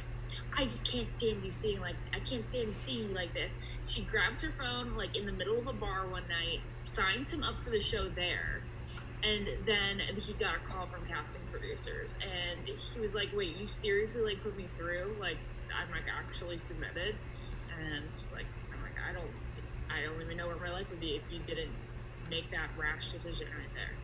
[0.58, 3.52] I just can't stand you seeing like I can't stand seeing you like this.
[3.82, 7.42] She grabs her phone like in the middle of a bar one night, signs him
[7.42, 8.68] up for the show there,
[9.24, 13.66] and then he got a call from casting producers, and he was like, "Wait, you
[13.66, 15.16] seriously like put me through?
[15.20, 15.38] Like
[15.72, 17.18] I'm like actually submitted?"
[17.70, 19.32] And like I'm like I don't
[19.90, 21.78] I don't even know where my life would be if you didn't
[22.28, 24.00] make that rash decision right there.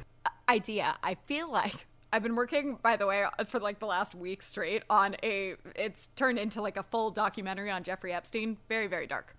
[0.48, 0.96] idea.
[1.02, 4.42] I feel like I've been working, by the way, uh, for like the last week
[4.42, 5.56] straight on a.
[5.76, 8.56] It's turned into like a full documentary on Jeffrey Epstein.
[8.68, 9.34] Very, very dark.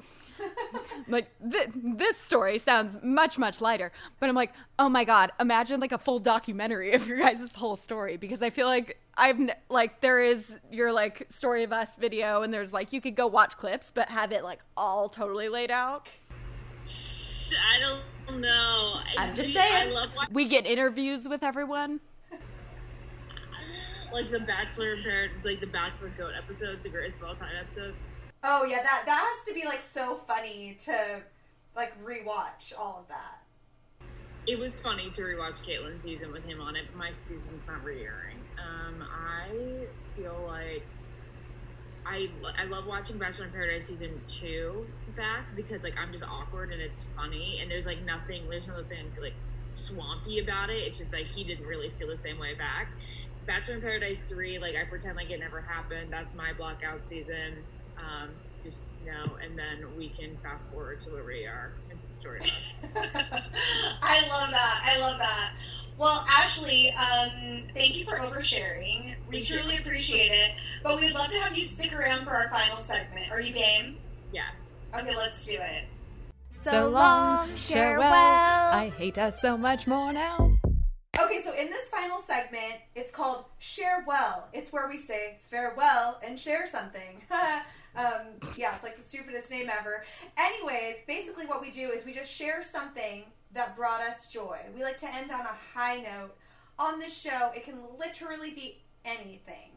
[1.08, 5.80] like th- this story sounds much, much lighter, but I'm like, oh my god, imagine
[5.80, 9.40] like a full documentary of your guys' whole story because I feel like I've
[9.70, 13.28] like there is your like story of us video and there's like you could go
[13.28, 16.08] watch clips, but have it like all totally laid out.
[16.86, 19.00] I don't know.
[19.18, 19.94] I'm just I saying.
[20.32, 22.00] We get interviews with everyone.
[24.14, 27.52] Like the Bachelor in Par- like the Bachelor Goat episodes, the greatest of all time
[27.60, 28.04] episodes.
[28.44, 31.22] Oh yeah, that that has to be like so funny to
[31.76, 33.40] like rewatch all of that.
[34.48, 37.84] It was funny to rewatch Kaitlyn's season with him on it, but my season's not
[37.84, 38.38] re-airing.
[38.58, 39.86] Um, I
[40.16, 40.86] feel like
[42.06, 46.72] I I love watching Bachelor in Paradise season two back because like I'm just awkward
[46.72, 49.34] and it's funny and there's like nothing there's nothing like
[49.72, 50.78] swampy about it.
[50.78, 52.90] It's just like he didn't really feel the same way back.
[53.46, 56.12] Bachelor in Paradise three, like I pretend like it never happened.
[56.12, 57.56] That's my blackout season.
[57.98, 58.30] Um,
[58.64, 62.42] just no, and then we can fast forward to where we are in the story.
[62.96, 64.82] I love that.
[64.86, 65.54] I love that.
[65.98, 69.16] Well, Ashley, um, thank you for oversharing.
[69.28, 69.60] We Thank you.
[69.60, 70.54] truly appreciate it.
[70.82, 73.30] But we'd love to have you stick around for our final segment.
[73.32, 73.98] Are you game?
[74.32, 74.80] Yes.
[74.98, 75.86] Okay, let's do it.
[76.62, 78.12] So long, farewell.
[78.12, 80.59] I hate us so much more now.
[81.22, 84.48] Okay, so in this final segment, it's called Share Well.
[84.54, 87.22] It's where we say farewell and share something.
[87.96, 88.22] um,
[88.56, 90.06] yeah, it's like the stupidest name ever.
[90.38, 94.60] Anyways, basically what we do is we just share something that brought us joy.
[94.74, 96.36] We like to end on a high note.
[96.78, 99.72] On this show, it can literally be anything.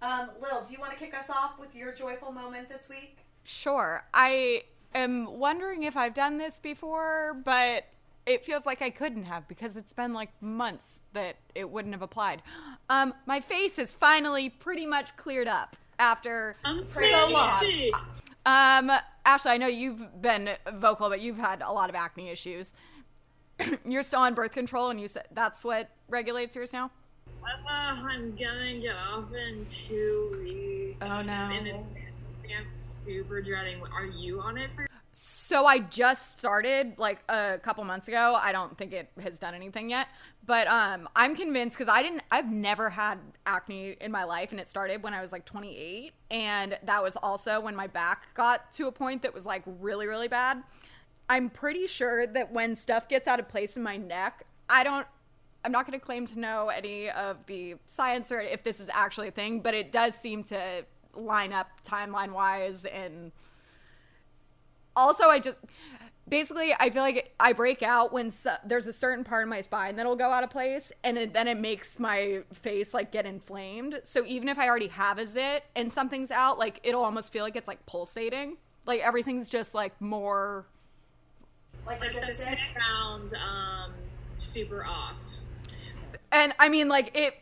[0.00, 3.18] Um, Lil, do you want to kick us off with your joyful moment this week?
[3.44, 4.06] Sure.
[4.14, 4.62] I
[4.94, 7.84] am wondering if I've done this before, but
[8.28, 12.02] it feels like I couldn't have because it's been like months that it wouldn't have
[12.02, 12.42] applied.
[12.90, 15.76] Um, my face is finally pretty much cleared up.
[15.98, 17.90] after I'm so long.
[18.46, 18.92] Um,
[19.24, 22.72] Ashley, I know you've been vocal, but you've had a lot of acne issues.
[23.84, 26.90] You're still on birth control, and you said that's what regulates yours now.
[27.42, 30.98] Uh, I'm gonna get off in two weeks.
[31.02, 31.50] Oh, no.
[31.52, 33.82] And it's I'm super dreading.
[33.92, 34.86] Are you on it for?
[35.20, 38.38] So I just started like a couple months ago.
[38.40, 40.06] I don't think it has done anything yet,
[40.46, 42.22] but um, I'm convinced because I didn't.
[42.30, 46.12] I've never had acne in my life, and it started when I was like 28,
[46.30, 50.06] and that was also when my back got to a point that was like really,
[50.06, 50.62] really bad.
[51.28, 55.06] I'm pretty sure that when stuff gets out of place in my neck, I don't.
[55.64, 58.88] I'm not going to claim to know any of the science or if this is
[58.92, 60.84] actually a thing, but it does seem to
[61.16, 63.32] line up timeline wise and
[64.98, 65.56] also i just
[66.28, 68.30] basically i feel like i break out when
[68.66, 71.48] there's a certain part of my spine that'll go out of place and it, then
[71.48, 75.64] it makes my face like get inflamed so even if i already have a zit
[75.74, 79.98] and something's out like it'll almost feel like it's like pulsating like everything's just like
[80.00, 80.66] more
[81.86, 82.58] Like, Like the stick?
[82.78, 83.92] sound, um,
[84.36, 85.16] super off.
[86.32, 87.34] and i mean like it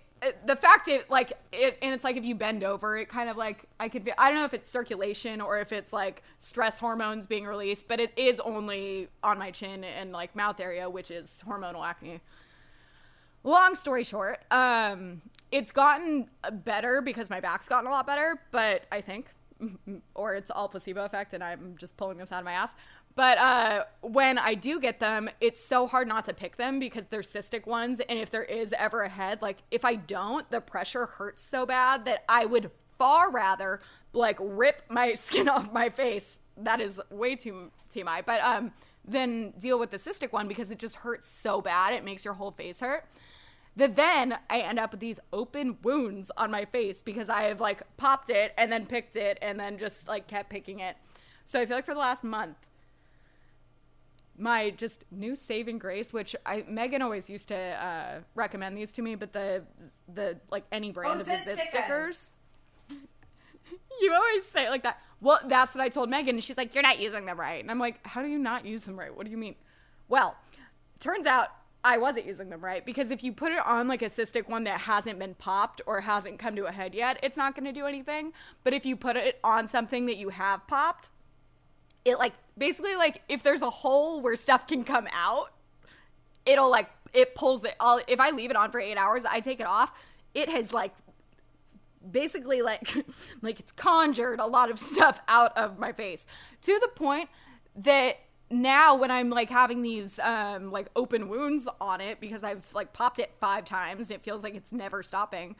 [0.47, 3.37] the fact it like it and it's like if you bend over it kind of
[3.37, 6.79] like i could be i don't know if it's circulation or if it's like stress
[6.79, 11.11] hormones being released but it is only on my chin and like mouth area which
[11.11, 12.21] is hormonal acne.
[13.45, 15.21] Long story short um
[15.53, 16.29] it's gotten
[16.65, 19.29] better because my back's gotten a lot better but i think
[20.15, 22.75] or it's all placebo effect and i'm just pulling this out of my ass
[23.17, 27.07] but uh, when i do get them it's so hard not to pick them because
[27.07, 27.99] they're cystic ones.
[28.01, 31.67] And if there is ever a head like if i don't the pressure hurts so
[31.67, 33.81] bad that i would far rather
[34.13, 36.41] like rip my skin off my face.
[36.57, 38.73] That is way too tmi but um
[39.07, 41.93] than deal with the cystic one because it just hurts so bad.
[41.93, 43.05] It makes your whole face hurt.
[43.77, 47.61] That then I end up with these open wounds on my face because I have
[47.61, 50.97] like popped it and then picked it and then just like kept picking it.
[51.45, 52.57] So I feel like for the last month,
[54.39, 59.03] my just new saving grace, which I Megan always used to uh, recommend these to
[59.03, 59.63] me, but the
[60.13, 61.69] the like any brand Oh, of the Zit stickers.
[61.69, 62.29] stickers.
[64.01, 64.99] you always say it like that.
[65.21, 67.71] Well, that's what I told Megan, and she's like, "You're not using them right," and
[67.71, 69.15] I'm like, "How do you not use them right?
[69.15, 69.55] What do you mean?"
[70.09, 70.37] Well,
[71.01, 71.49] turns out
[71.83, 74.65] I wasn't using them right because if you put it on like a cystic one
[74.65, 77.73] that hasn't been popped or hasn't come to a head yet, it's not going to
[77.73, 78.33] do anything.
[78.65, 81.11] But if you put it on something that you have popped,
[82.07, 85.53] it like basically like if there's a hole where stuff can come out,
[86.47, 87.75] it'll like it pulls it.
[87.81, 89.93] I'll, if I leave it on for eight hours, I take it off.
[90.35, 90.93] It has like
[92.11, 92.95] basically like
[93.43, 96.27] like it's conjured a lot of stuff out of my face
[96.63, 97.29] to the point
[97.75, 98.17] that
[98.49, 102.93] now when i'm like having these um like open wounds on it because i've like
[102.93, 105.57] popped it five times and it feels like it's never stopping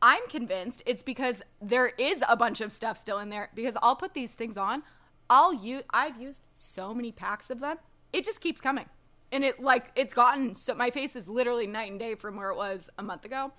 [0.00, 3.96] i'm convinced it's because there is a bunch of stuff still in there because i'll
[3.96, 4.82] put these things on
[5.30, 7.78] i'll use i've used so many packs of them
[8.12, 8.86] it just keeps coming
[9.32, 12.50] and it like it's gotten so my face is literally night and day from where
[12.50, 13.50] it was a month ago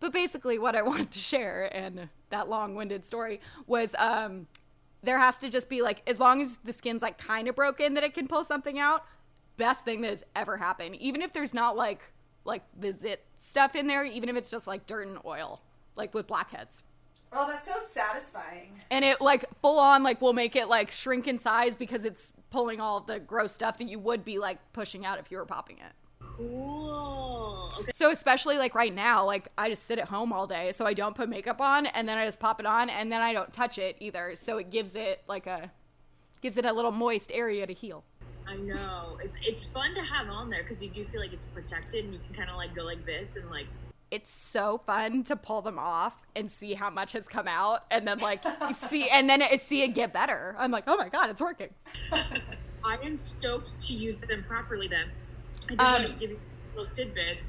[0.00, 4.46] but basically, what I wanted to share and that long winded story was um,
[5.02, 7.94] there has to just be like, as long as the skin's like kind of broken,
[7.94, 9.04] that it can pull something out.
[9.56, 10.96] Best thing that has ever happened.
[10.96, 12.00] Even if there's not like
[12.44, 15.60] like the zit stuff in there, even if it's just like dirt and oil,
[15.96, 16.82] like with blackheads.
[17.32, 18.80] Oh, that's so satisfying.
[18.90, 22.32] And it like full on like will make it like shrink in size because it's
[22.50, 25.44] pulling all the gross stuff that you would be like pushing out if you were
[25.44, 25.92] popping it.
[26.20, 27.72] Cool.
[27.80, 27.92] Okay.
[27.94, 30.94] So especially like right now, like I just sit at home all day, so I
[30.94, 33.52] don't put makeup on, and then I just pop it on, and then I don't
[33.52, 34.34] touch it either.
[34.34, 35.70] So it gives it like a
[36.40, 38.04] gives it a little moist area to heal.
[38.46, 39.18] I know.
[39.22, 42.14] It's it's fun to have on there because you do feel like it's protected and
[42.14, 43.66] you can kind of like go like this and like
[44.10, 48.08] It's so fun to pull them off and see how much has come out, and
[48.08, 48.42] then like
[48.74, 50.54] see, and then it, see it get better.
[50.58, 51.68] I'm like, oh my god, it's working.
[52.84, 54.88] I am stoked to use them properly.
[54.88, 55.10] Then
[55.68, 56.40] I just Um, want to give you
[56.74, 57.48] little tidbits.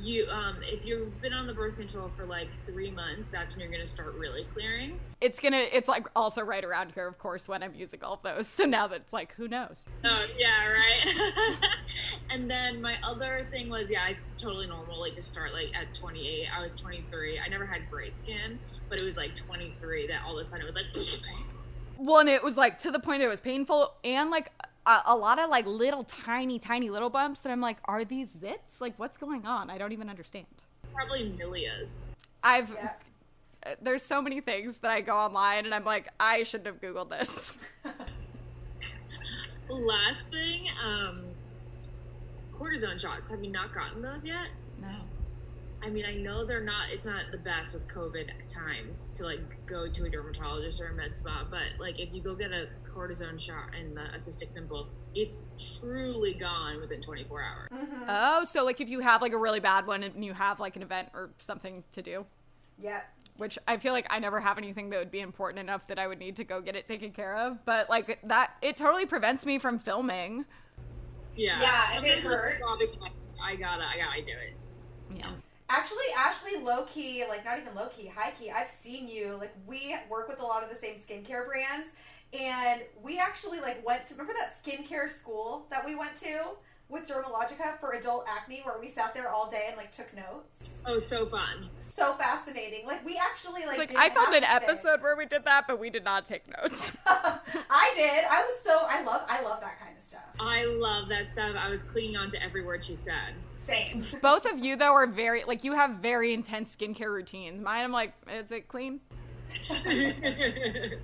[0.00, 3.60] You, um, if you've been on the birth control for like three months, that's when
[3.60, 4.98] you're gonna start really clearing.
[5.20, 8.48] It's gonna, it's like also right around here, of course, when I'm using all those.
[8.48, 9.84] So now that it's like, who knows?
[10.04, 11.56] Oh yeah, right.
[12.30, 15.94] and then my other thing was yeah, it's totally normal like to start like at
[15.94, 16.48] 28.
[16.54, 17.40] I was 23.
[17.40, 20.62] I never had great skin, but it was like 23 that all of a sudden
[20.62, 20.86] it was like.
[21.96, 24.50] Well, and it was like to the point it was painful and like
[24.86, 28.34] a, a lot of like little tiny, tiny little bumps that I'm like, are these
[28.36, 28.80] zits?
[28.80, 29.70] Like, what's going on?
[29.70, 30.46] I don't even understand.
[30.94, 32.02] Probably Milia's.
[32.42, 32.90] I've Yeah.
[33.66, 36.80] uh, there's so many things that I go online and I'm like, I shouldn't have
[36.80, 37.52] googled this.
[39.70, 41.24] Last thing, um,
[42.52, 43.30] cortisone shots.
[43.30, 44.48] Have you not gotten those yet?
[44.80, 44.88] No.
[45.84, 46.90] I mean, I know they're not.
[46.90, 50.94] It's not the best with COVID times to like go to a dermatologist or a
[50.94, 54.54] med spa, but like if you go get a cortisone shot and the, a cystic
[54.54, 55.42] pimple, it's
[55.78, 57.68] truly gone within 24 hours.
[57.72, 58.02] Mm-hmm.
[58.08, 60.76] Oh, so like if you have like a really bad one and you have like
[60.76, 62.24] an event or something to do,
[62.78, 63.04] Yep.
[63.36, 66.06] which I feel like I never have anything that would be important enough that I
[66.06, 69.44] would need to go get it taken care of, but like that it totally prevents
[69.44, 70.46] me from filming.
[71.36, 71.60] Yeah.
[71.60, 72.98] Yeah, if it Sometimes hurts.
[73.44, 74.56] I gotta, I gotta do it.
[75.18, 75.30] Yeah.
[75.76, 78.48] Actually, Ashley, low key, like not even low key, high key.
[78.48, 79.36] I've seen you.
[79.40, 81.88] Like we work with a lot of the same skincare brands,
[82.32, 86.50] and we actually like went to remember that skincare school that we went to
[86.88, 90.84] with Dermalogica for adult acne, where we sat there all day and like took notes.
[90.86, 91.64] Oh, so fun.
[91.96, 92.86] So fascinating.
[92.86, 93.80] Like we actually like.
[93.80, 96.44] It's like I found an episode where we did that, but we did not take
[96.46, 96.92] notes.
[97.06, 98.24] I did.
[98.30, 98.86] I was so.
[98.88, 99.22] I love.
[99.28, 100.22] I love that kind of stuff.
[100.38, 101.56] I love that stuff.
[101.58, 103.34] I was clinging on to every word she said.
[103.68, 104.04] Same.
[104.22, 107.62] Both of you though are very like you have very intense skincare routines.
[107.62, 109.00] Mine, I'm like, is it clean?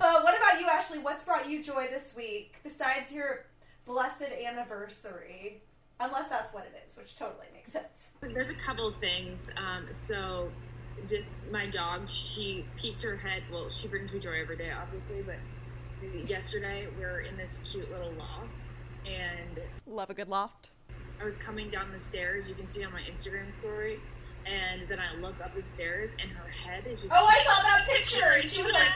[0.00, 0.98] Uh, what about you, Ashley?
[0.98, 3.46] What's brought you joy this week besides your
[3.86, 5.62] blessed anniversary?
[6.00, 8.08] Unless that's what it is, which totally makes sense.
[8.20, 9.50] There's a couple of things.
[9.56, 10.50] Um, so,
[11.08, 13.42] just my dog, she peeked her head.
[13.52, 15.36] Well, she brings me joy every day, obviously, but
[16.28, 18.66] yesterday we are in this cute little loft,
[19.06, 20.70] and Love a good loft.
[21.22, 22.48] I was coming down the stairs.
[22.48, 24.00] You can see on my Instagram story.
[24.44, 27.14] And then I look up the stairs, and her head is just.
[27.16, 28.92] Oh, I saw that picture, and she was like,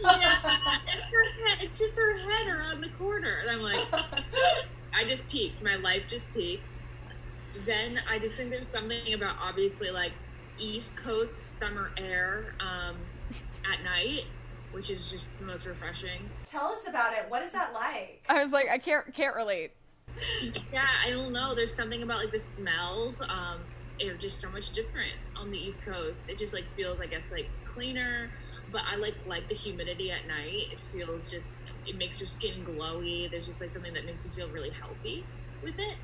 [0.00, 3.38] yeah, it's, her head, it's just her head around the corner.
[3.42, 3.80] And I'm like,
[4.94, 5.60] I just peaked.
[5.64, 6.86] My life just peaked.
[7.66, 10.12] Then I just think there's something about obviously like
[10.58, 12.96] East Coast summer air um,
[13.68, 14.26] at night,
[14.70, 16.30] which is just the most refreshing.
[16.48, 17.24] Tell us about it.
[17.28, 18.22] What is that like?
[18.28, 19.72] I was like, I can't can't relate.
[20.72, 21.54] Yeah, I don't know.
[21.54, 23.20] There's something about like the smells.
[23.20, 23.60] Um,
[24.04, 26.28] are just so much different on the East Coast.
[26.28, 28.28] It just like feels, I guess, like cleaner.
[28.72, 30.72] But I like like the humidity at night.
[30.72, 31.54] It feels just
[31.86, 33.30] it makes your skin glowy.
[33.30, 35.24] There's just like something that makes you feel really healthy
[35.62, 35.94] with it.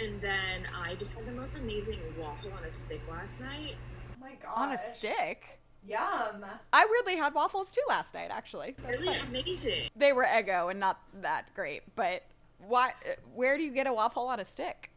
[0.00, 3.76] And then I just had the most amazing waffle on a stick last night.
[4.14, 4.52] Oh my gosh.
[4.56, 5.60] On a stick.
[5.86, 6.44] Yum.
[6.72, 8.28] I weirdly had waffles too last night.
[8.30, 9.42] Actually, That's Really funny.
[9.42, 9.90] amazing.
[9.94, 11.82] they were Eggo and not that great.
[11.94, 12.22] But
[12.68, 12.92] why?
[13.34, 14.90] Where do you get a waffle on a stick?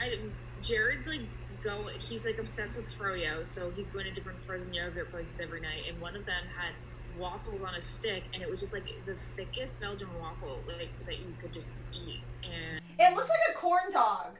[0.00, 0.18] I,
[0.62, 1.20] Jared's like
[1.62, 1.88] go.
[1.98, 5.82] He's like obsessed with froyo, so he's going to different frozen yogurt places every night.
[5.88, 6.72] And one of them had
[7.18, 11.18] waffles on a stick, and it was just like the thickest Belgian waffle like that
[11.18, 12.22] you could just eat.
[12.44, 14.36] And It looks like a corn dog.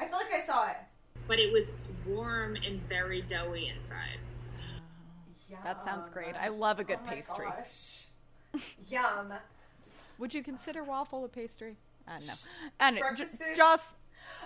[0.00, 0.76] I feel like I saw it.
[1.26, 1.72] but it was
[2.06, 4.18] warm and very doughy inside.
[5.64, 6.34] That sounds great.
[6.38, 7.46] I love a good Oh my pastry.
[7.46, 8.04] gosh.
[8.88, 9.32] Yum.
[10.18, 11.76] Would you consider waffle a pastry?
[12.06, 12.32] Uh, no.
[12.80, 13.56] And it, Breakfast j- food?
[13.56, 13.94] just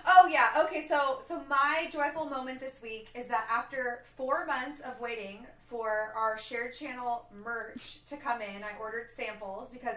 [0.07, 0.49] Oh yeah.
[0.65, 0.85] Okay.
[0.87, 6.13] So so my joyful moment this week is that after four months of waiting for
[6.15, 9.95] our shared channel merch to come in, I ordered samples because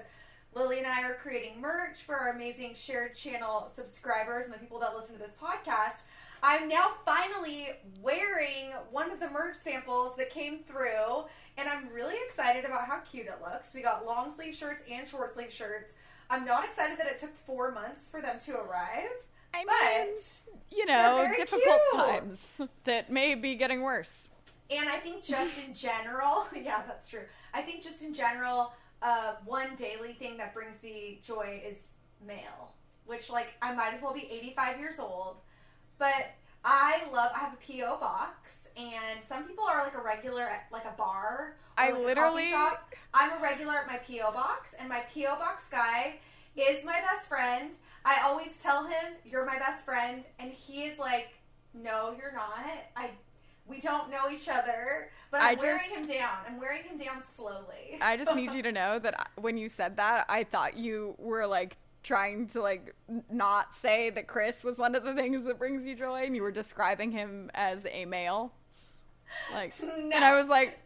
[0.54, 4.78] Lily and I are creating merch for our amazing shared channel subscribers and the people
[4.80, 6.00] that listen to this podcast.
[6.42, 7.68] I'm now finally
[8.00, 11.24] wearing one of the merch samples that came through,
[11.58, 13.68] and I'm really excited about how cute it looks.
[13.74, 15.92] We got long sleeve shirts and short sleeve shirts.
[16.28, 19.10] I'm not excited that it took four months for them to arrive.
[19.54, 20.16] I But mean,
[20.70, 22.04] you know, difficult cute.
[22.06, 24.28] times that may be getting worse.
[24.70, 27.22] And I think just in general, yeah, that's true.
[27.54, 31.78] I think just in general, uh, one daily thing that brings me joy is
[32.26, 32.74] mail,
[33.06, 35.36] which like I might as well be 85 years old,
[35.98, 36.32] but
[36.64, 37.30] I love.
[37.34, 40.96] I have a PO box, and some people are like a regular at like a
[40.96, 41.56] bar.
[41.78, 42.92] I like, literally- shop.
[43.14, 46.16] I'm a regular at my PO box, and my PO box guy
[46.56, 47.70] is my best friend.
[48.04, 51.28] I always tell him, "You're my best friend," and he is like,
[51.74, 52.64] "No, you're not.
[52.96, 53.10] I
[53.66, 56.36] we don't know each other, but I'm I wearing just- him down.
[56.46, 57.98] I'm wearing him down slowly.
[58.00, 61.46] I just need you to know that when you said that, I thought you were
[61.46, 62.94] like trying to like
[63.28, 66.42] not say that Chris was one of the things that brings you joy, and you
[66.42, 68.52] were describing him as a male.
[69.52, 69.94] Like, no.
[69.94, 70.78] and I was like,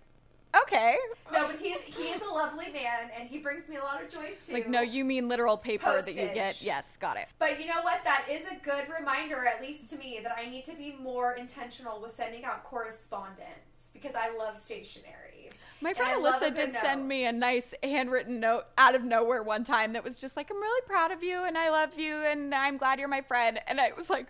[0.63, 0.97] okay.
[1.33, 4.11] no, but he's he is a lovely man, and he brings me a lot of
[4.11, 4.53] joy too.
[4.53, 6.63] Like, no, you mean literal paper that you get.
[6.63, 7.27] Yes, got it.
[7.39, 8.03] But you know what?
[8.05, 11.35] That is a good reminder, at least to me, that I need to be more
[11.35, 13.49] intentional with sending out correspondence
[13.93, 15.51] because I love stationery.
[15.83, 17.09] My friend Alyssa did send note.
[17.09, 20.61] me a nice handwritten note out of nowhere one time that was just like, I'm
[20.61, 23.59] really proud of you and I love you and I'm glad you're my friend.
[23.67, 24.27] And I was like,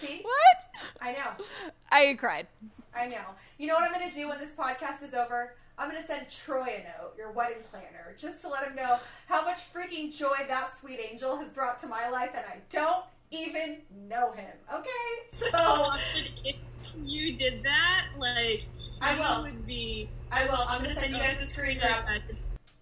[0.00, 0.84] See, what?
[1.00, 1.44] I know.
[1.90, 2.46] I cried.
[2.94, 3.34] I know.
[3.58, 5.54] You know what I'm going to do when this podcast is over?
[5.78, 8.98] I'm going to send Troy a note, your wedding planner, just to let him know
[9.26, 13.04] how much freaking joy that sweet angel has brought to my life, and I don't
[13.30, 13.78] even
[14.08, 14.50] know him.
[14.74, 14.88] Okay,
[15.30, 15.56] so
[16.44, 16.56] if
[17.04, 18.66] you did that, like
[19.00, 19.44] I will.
[19.44, 20.08] would be.
[20.32, 20.58] I will.
[20.68, 22.04] I'm gonna send you guys a screen grab.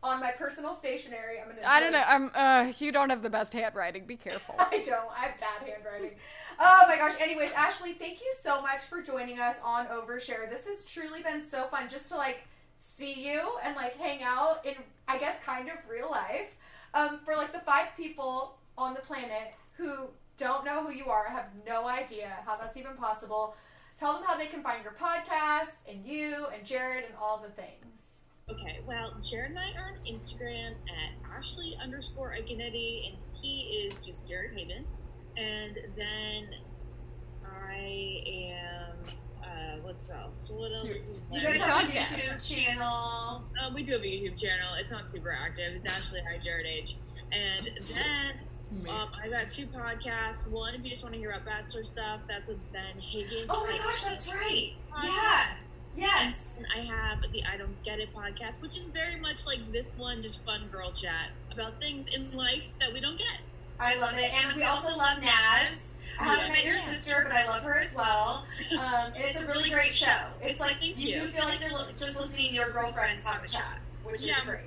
[0.02, 1.66] on my personal stationery, I'm gonna.
[1.66, 2.04] I don't know.
[2.06, 2.30] I'm.
[2.34, 4.06] Uh, you don't have the best handwriting.
[4.06, 4.54] Be careful.
[4.58, 5.10] I don't.
[5.14, 6.16] I have bad handwriting.
[6.58, 7.14] Oh my gosh.
[7.20, 10.48] Anyways, Ashley, thank you so much for joining us on Overshare.
[10.48, 12.44] This has truly been so fun just to like
[12.98, 14.74] see you and like hang out in,
[15.06, 16.48] I guess, kind of real life.
[16.94, 21.28] Um, for like the five people on the planet who don't know who you are,
[21.28, 23.54] have no idea how that's even possible.
[23.98, 27.50] Tell them how they can find your podcast and you and Jared and all the
[27.50, 27.96] things.
[28.48, 33.94] Okay, well, Jared and I are on Instagram at Ashley underscore Iaconetti, and he is
[34.06, 34.84] just Jared Haibon.
[35.36, 36.48] And then
[37.44, 38.96] I am,
[39.42, 40.50] uh, what's else?
[40.54, 41.50] What else is You there?
[41.50, 43.44] guys have a YouTube channel.
[43.62, 44.74] Um, we do have a YouTube channel.
[44.78, 45.74] It's not super active.
[45.82, 46.96] It's actually Hi Jared H.
[47.32, 50.46] And then um, I got two podcasts.
[50.48, 53.46] One, if you just want to hear about Bachelor stuff, that's with Ben Higgins.
[53.48, 54.72] Oh my gosh, that's right.
[55.04, 55.54] Yeah.
[55.96, 56.58] Yes.
[56.58, 59.96] And I have the I Don't Get It podcast, which is very much like this
[59.96, 63.40] one, just fun girl chat about things in life that we don't get.
[63.80, 64.32] I love it.
[64.44, 65.78] And we also love Naz.
[66.18, 66.52] I haven't Yeah.
[66.52, 68.46] met your sister, but I love her as well.
[68.72, 70.32] Um, and it's a really great show.
[70.40, 71.20] It's like Thank you, you.
[71.20, 74.38] do feel like you're li- just listening to your girlfriends have a chat, which Yeah.
[74.38, 74.60] is great.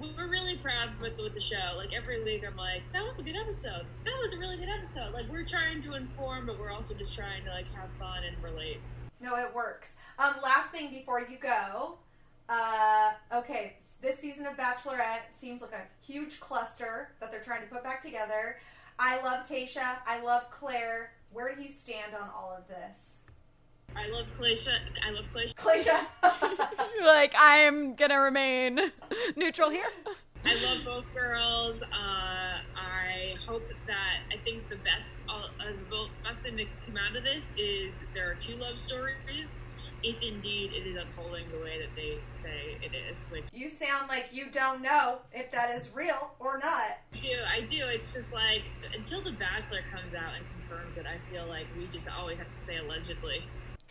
[0.00, 1.74] We- We're really proud with with the show.
[1.76, 3.86] Like every week, I'm like, that was a good episode.
[4.04, 5.12] That was a really good episode.
[5.12, 8.42] Like we're trying to inform, but we're also just trying to like have fun and
[8.42, 8.80] relate.
[9.20, 9.88] No, it works.
[10.18, 11.98] Um, last thing before you go.
[12.48, 17.68] Uh, okay, this season of Bachelorette seems like a huge cluster that they're trying to
[17.68, 18.56] put back together.
[18.98, 19.96] I love Tayshia.
[20.06, 21.12] I love Clare.
[21.32, 22.98] Where do you stand on all of this?
[23.96, 24.78] I love Glacia.
[25.04, 25.54] I love Glacia.
[25.54, 26.06] Claysha.
[27.04, 28.92] like I am gonna remain
[29.36, 29.88] neutral here.
[30.44, 31.82] I love both girls.
[31.82, 36.96] Uh, I hope that I think the best, uh, the bo- best thing that come
[36.96, 39.66] out of this is there are two love stories.
[40.02, 44.08] If indeed it is unfolding the way that they say it is, which you sound
[44.08, 46.98] like you don't know if that is real or not.
[47.12, 47.84] I do, I do.
[47.86, 48.62] It's just like
[48.94, 52.50] until the Bachelor comes out and confirms it, I feel like we just always have
[52.54, 53.42] to say allegedly.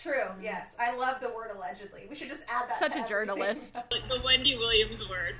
[0.02, 0.30] True.
[0.42, 2.08] Yes, I love the word allegedly.
[2.10, 2.80] We should just add that.
[2.80, 3.10] Such to a everything.
[3.28, 3.78] journalist.
[3.92, 5.36] Like the Wendy Williams word.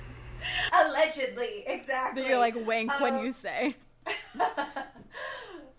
[0.72, 2.22] allegedly, exactly.
[2.22, 3.74] That you like wink when Um, you say.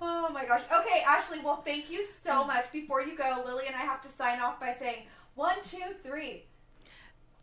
[0.01, 0.61] oh my gosh.
[0.71, 2.71] Okay, Ashley, well, thank you so much.
[2.71, 5.03] Before you go, Lily and I have to sign off by saying
[5.35, 6.43] one, two, three.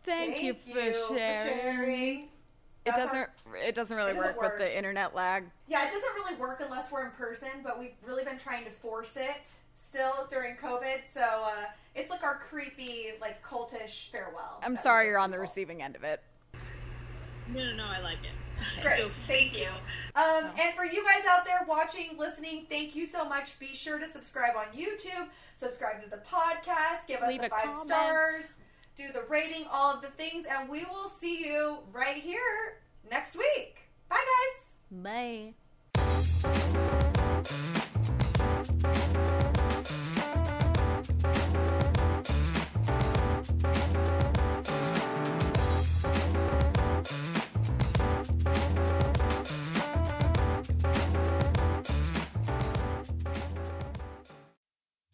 [0.04, 1.58] Thank, you for sharing.
[1.58, 2.28] sharing.
[2.86, 3.28] It doesn't.
[3.66, 5.44] It doesn't really It doesn't work, with the internet lag.
[5.66, 8.70] yeah, it doesn't really work unless we're in person, but we've really been trying to
[8.70, 9.48] force it
[9.88, 11.00] still during COVID.
[11.12, 14.60] So uh, it's like our creepy, like cultish farewell.
[14.62, 15.42] I'm sorry you're on the people.
[15.42, 16.22] receiving end of it.
[17.48, 17.84] No, no, no.
[17.84, 18.47] I like it.
[18.82, 19.00] Great.
[19.26, 19.68] Thank you.
[20.14, 23.58] Um, and for you guys out there watching, listening, thank you so much.
[23.58, 25.28] Be sure to subscribe on YouTube,
[25.60, 27.88] subscribe to the podcast, give us Leave the a five comment.
[27.88, 28.44] stars,
[28.96, 32.80] do the rating, all of the things, and we will see you right here
[33.10, 33.76] next week.
[34.08, 34.24] Bye,
[34.92, 35.54] guys.
[35.94, 36.87] Bye.